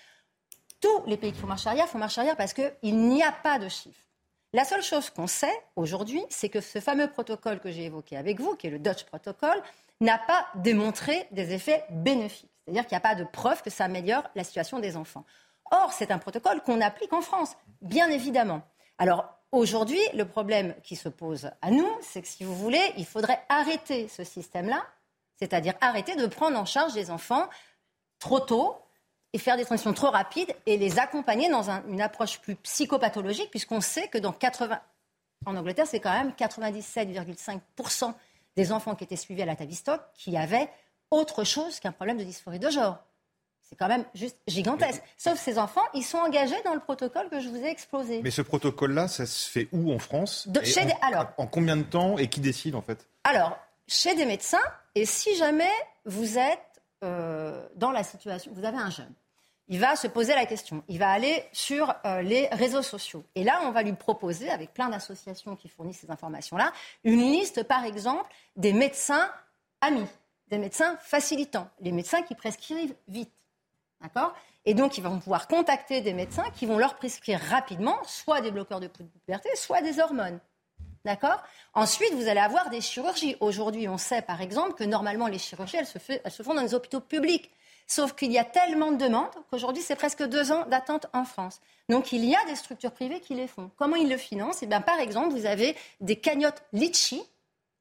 [0.81, 3.59] Tous les pays qui font marche arrière font marche arrière parce qu'il n'y a pas
[3.59, 3.99] de chiffres.
[4.53, 8.39] La seule chose qu'on sait aujourd'hui, c'est que ce fameux protocole que j'ai évoqué avec
[8.39, 9.63] vous, qui est le Dutch Protocol,
[10.03, 12.51] n'a pas démontré des effets bénéfiques.
[12.65, 15.25] C'est-à-dire qu'il n'y a pas de preuve que ça améliore la situation des enfants.
[15.71, 18.63] Or, c'est un protocole qu'on applique en France, bien évidemment.
[18.99, 23.05] Alors, Aujourd'hui, le problème qui se pose à nous, c'est que si vous voulez, il
[23.05, 24.83] faudrait arrêter ce système-là,
[25.37, 27.47] c'est-à-dire arrêter de prendre en charge les enfants
[28.19, 28.79] trop tôt
[29.35, 33.83] et faire des transitions trop rapides et les accompagner dans une approche plus psychopathologique, puisqu'on
[33.83, 34.81] sait que dans 80,
[35.45, 38.15] En Angleterre, c'est quand même 97,5%
[38.57, 40.69] des enfants qui étaient suivis à la Tavistock qui avaient
[41.11, 42.99] autre chose qu'un problème de dysphorie de genre.
[43.63, 45.03] C'est quand même juste gigantesque.
[45.17, 48.21] Sauf ces enfants, ils sont engagés dans le protocole que je vous ai exposé.
[48.23, 51.83] Mais ce protocole-là, ça se fait où en France chez en, alors, en combien de
[51.83, 53.09] temps et qui décide en fait?
[53.25, 54.59] Alors, chez des médecins,
[54.95, 55.71] et si jamais
[56.05, 59.13] vous êtes euh, dans la situation, vous avez un jeune,
[59.73, 63.25] il va se poser la question, il va aller sur euh, les réseaux sociaux.
[63.35, 67.63] Et là, on va lui proposer, avec plein d'associations qui fournissent ces informations-là, une liste,
[67.63, 69.31] par exemple, des médecins
[69.81, 70.07] amis,
[70.49, 73.33] des médecins facilitants, les médecins qui prescrivent vite.
[74.03, 74.35] D'accord?
[74.67, 78.51] Et donc, ils vont pouvoir contacter des médecins qui vont leur prescrire rapidement soit des
[78.51, 80.39] bloqueurs de puberté, soit des hormones.
[81.07, 81.43] D'accord?
[81.73, 83.39] Ensuite, vous allez avoir des chirurgies.
[83.41, 86.75] Aujourd'hui, on sait par exemple que normalement, les chirurgies, elles se, se font dans les
[86.75, 87.51] hôpitaux publics.
[87.95, 91.61] Sauf qu'il y a tellement de demandes qu'aujourd'hui, c'est presque deux ans d'attente en France.
[91.91, 93.71] Donc, il y a des structures privées qui les font.
[93.77, 94.63] Comment ils le financent?
[94.63, 97.23] Eh bien, Par exemple, vous avez des cagnottes litchi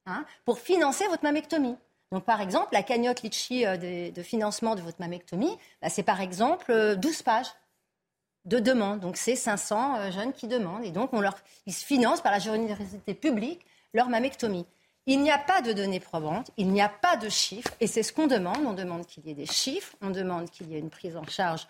[0.04, 1.78] hein, pour financer votre mammectomie.
[2.10, 3.78] Donc, par exemple, la cagnotte Litchi euh,
[4.10, 7.54] de, financement de votre mammectomie, bah, c'est par exemple 12 euh, pages
[8.44, 9.00] de demandes.
[9.00, 10.84] Donc, c'est 500 euh, jeunes qui demandent.
[10.84, 11.10] Et donc,
[11.64, 14.66] ils se financent par la générosité publique leur mammectomie.
[15.06, 18.02] Il n'y a pas de données probantes, il n'y a pas de chiffres, et c'est
[18.02, 18.58] ce qu'on demande.
[18.64, 21.26] On demande qu'il y ait des chiffres, on demande qu'il y ait une prise en
[21.26, 21.66] charge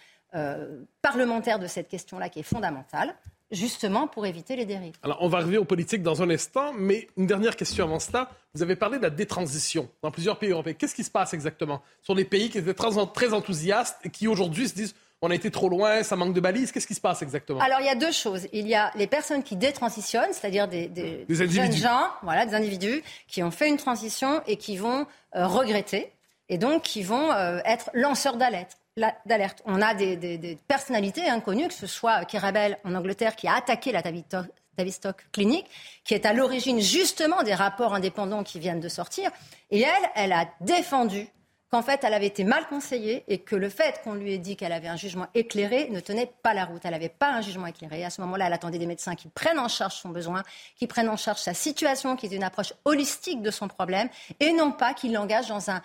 [1.03, 3.15] parlementaire de cette question-là qui est fondamentale
[3.53, 4.95] justement pour éviter les dérives.
[5.03, 8.31] Alors, on va arriver aux politiques dans un instant, mais une dernière question avant cela.
[8.55, 10.75] Vous avez parlé de la détransition dans plusieurs pays européens.
[10.75, 14.69] Qu'est-ce qui se passe exactement Sur les pays qui étaient très enthousiastes et qui aujourd'hui
[14.69, 16.73] se disent on a été trop loin, ça manque de balises.
[16.73, 17.61] Qu'est-ce qui se passe exactement?
[17.61, 18.49] Alors, il y a deux choses.
[18.53, 23.03] Il y a les personnes qui détransitionnent, c'est-à-dire des, des, jeunes gens, voilà, des individus
[23.29, 25.07] qui ont fait une transition et qui vont
[25.37, 26.13] euh, regretter
[26.49, 28.77] et donc qui vont euh, être lanceurs d'alerte
[29.25, 29.63] d'alerte.
[29.65, 34.03] On a des, personnalités inconnues, que ce soit Kirabel en Angleterre qui a attaqué la
[34.03, 35.65] Tavistock Clinic,
[36.05, 39.31] qui est à l'origine justement des rapports indépendants qui viennent de sortir.
[39.71, 41.27] Et elle, elle a défendu
[41.73, 44.57] qu'en fait, elle avait été mal conseillée et que le fait qu'on lui ait dit
[44.57, 46.83] qu'elle avait un jugement éclairé ne tenait pas la route.
[46.85, 48.05] Elle n'avait pas un jugement éclairé.
[48.05, 50.43] À ce moment-là, elle attendait des médecins qui prennent en charge son besoin,
[50.77, 54.53] qui prennent en charge sa situation, qui aient une approche holistique de son problème et
[54.53, 55.81] non pas qui l'engagent dans un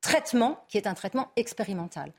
[0.00, 2.12] traitement qui est un traitement expérimental.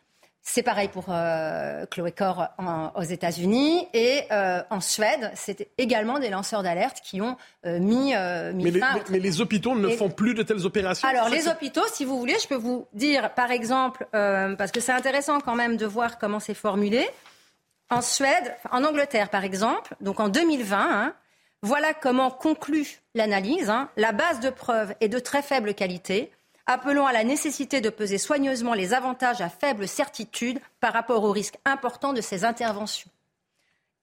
[0.47, 2.49] C'est pareil pour euh, Chloé Corr
[2.93, 7.35] aux États-Unis et euh, en Suède, c'est également des lanceurs d'alerte qui ont
[7.65, 8.13] euh, mis,
[8.53, 8.93] mis mais, fin.
[8.93, 11.07] Les, mais, les hôpitaux ne font plus de telles opérations.
[11.07, 14.91] Alors les hôpitaux, si vous voulez, je peux vous dire, par exemple, parce que c'est
[14.91, 17.09] intéressant quand même de voir comment c'est formulé.
[17.89, 21.13] En Suède, en Angleterre par exemple, donc en 2020, hein,
[21.63, 23.71] voilà comment conclut l'analyse.
[23.71, 23.89] Hein.
[23.97, 26.31] la base de preuves est de très faible qualité.
[26.67, 31.31] Appelons à la nécessité de peser soigneusement les avantages à faible certitude par rapport aux
[31.31, 33.11] risques importants de ces interventions.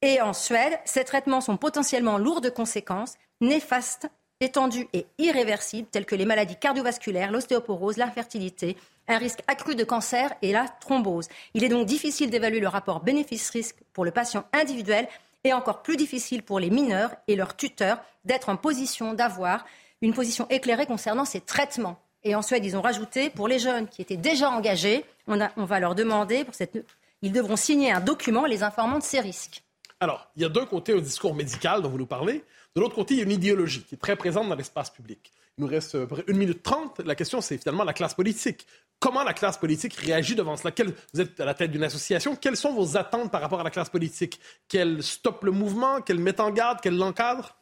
[0.00, 4.08] Et en Suède, ces traitements sont potentiellement lourds de conséquences, néfastes,
[4.40, 8.76] étendus et irréversibles, tels que les maladies cardiovasculaires, l'ostéoporose, l'infertilité,
[9.08, 11.28] un risque accru de cancer et la thrombose.
[11.54, 15.08] Il est donc difficile d'évaluer le rapport bénéfice-risque pour le patient individuel
[15.42, 19.64] et encore plus difficile pour les mineurs et leurs tuteurs d'être en position d'avoir
[20.00, 21.98] une position éclairée concernant ces traitements.
[22.24, 25.80] Et en Suède, ils ont rajouté, pour les jeunes qui étaient déjà engagés, on, va
[25.80, 26.78] leur demander, pour cette,
[27.20, 29.62] ils devront signer un document les informant de ces risques.
[30.00, 32.44] Alors, il y a d'un côté un discours médical dont vous nous parlez,
[32.74, 35.32] de l'autre côté, il y a une idéologie qui est très présente dans l'espace public.
[35.58, 37.00] Il nous reste euh, une minute trente.
[37.00, 38.66] La question, c'est finalement la classe politique.
[38.98, 40.72] Comment la classe politique réagit devant cela?
[41.12, 42.34] Vous êtes à la tête d'une association.
[42.34, 44.40] Quelles sont vos attentes par rapport à la classe politique?
[44.68, 47.56] Qu'elle stoppe le mouvement Qu'elle mette en garde Qu'elle l'encadre?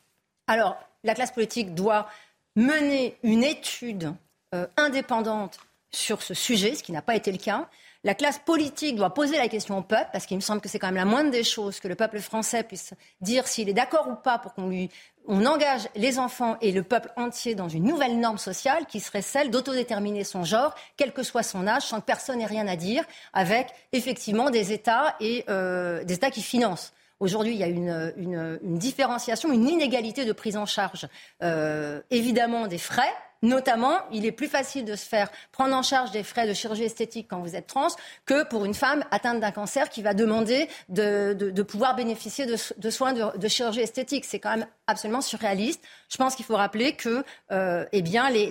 [0.46, 2.08] Alors, la classe politique doit
[2.54, 4.14] mener une étude
[4.54, 5.58] euh, indépendante
[5.90, 7.68] sur ce sujet, ce qui n'a pas été le cas.
[8.02, 10.78] La classe politique doit poser la question au peuple, parce qu'il me semble que c'est
[10.78, 14.08] quand même la moindre des choses que le peuple français puisse dire s'il est d'accord
[14.08, 14.90] ou pas pour qu'on lui
[15.26, 19.22] on engage les enfants et le peuple entier dans une nouvelle norme sociale qui serait
[19.22, 22.76] celle d'autodéterminer son genre, quel que soit son âge, sans que personne n'ait rien à
[22.76, 26.92] dire, avec effectivement des États et euh, des États qui financent.
[27.20, 31.06] Aujourd'hui, il y a une, une, différenciation, une inégalité de prise en charge,
[31.42, 36.10] euh, évidemment des frais, Notamment, il est plus facile de se faire prendre en charge
[36.10, 37.88] des frais de chirurgie esthétique quand vous êtes trans
[38.26, 43.14] que pour une femme atteinte d'un cancer qui va demander de, pouvoir bénéficier de, soins
[43.14, 44.26] de, chirurgie esthétique.
[44.26, 45.82] C'est quand même absolument surréaliste.
[46.10, 48.50] Je pense qu'il faut rappeler que euh, eh bien, les,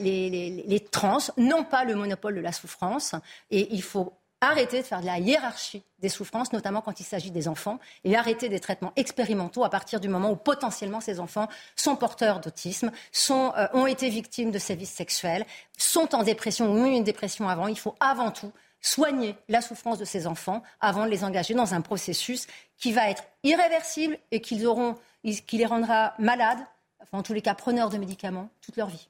[0.66, 3.14] les trans n'ont pas le monopole de la souffrance
[3.52, 7.32] et il faut arrêter de faire de la hiérarchie des souffrances, notamment quand il s'agit
[7.32, 11.48] des enfants, et arrêter des traitements expérimentaux à partir du moment où potentiellement ces enfants
[11.76, 12.92] sont porteurs d'autisme,
[13.32, 15.46] euh, ont été victimes de sévices sexuels,
[15.78, 17.68] sont en dépression ou ont eu une dépression avant.
[17.68, 21.74] Il faut avant tout soigner la souffrance de ces enfants avant de les engager dans
[21.74, 26.60] un processus qui va être irréversible et qui les rendra malades
[27.02, 29.10] enfin en tous les cas preneurs de médicaments toute leur vie.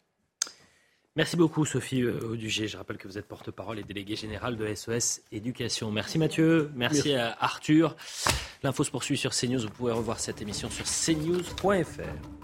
[1.16, 2.68] Merci beaucoup Sophie euh, Audugé.
[2.68, 5.92] Je rappelle que vous êtes porte-parole et déléguée générale de SOS Éducation.
[5.92, 7.96] Merci Mathieu, merci, à Arthur.
[8.64, 9.62] L'info se poursuit sur CNews.
[9.62, 12.39] Vous pouvez revoir cette émission sur cnews.fr.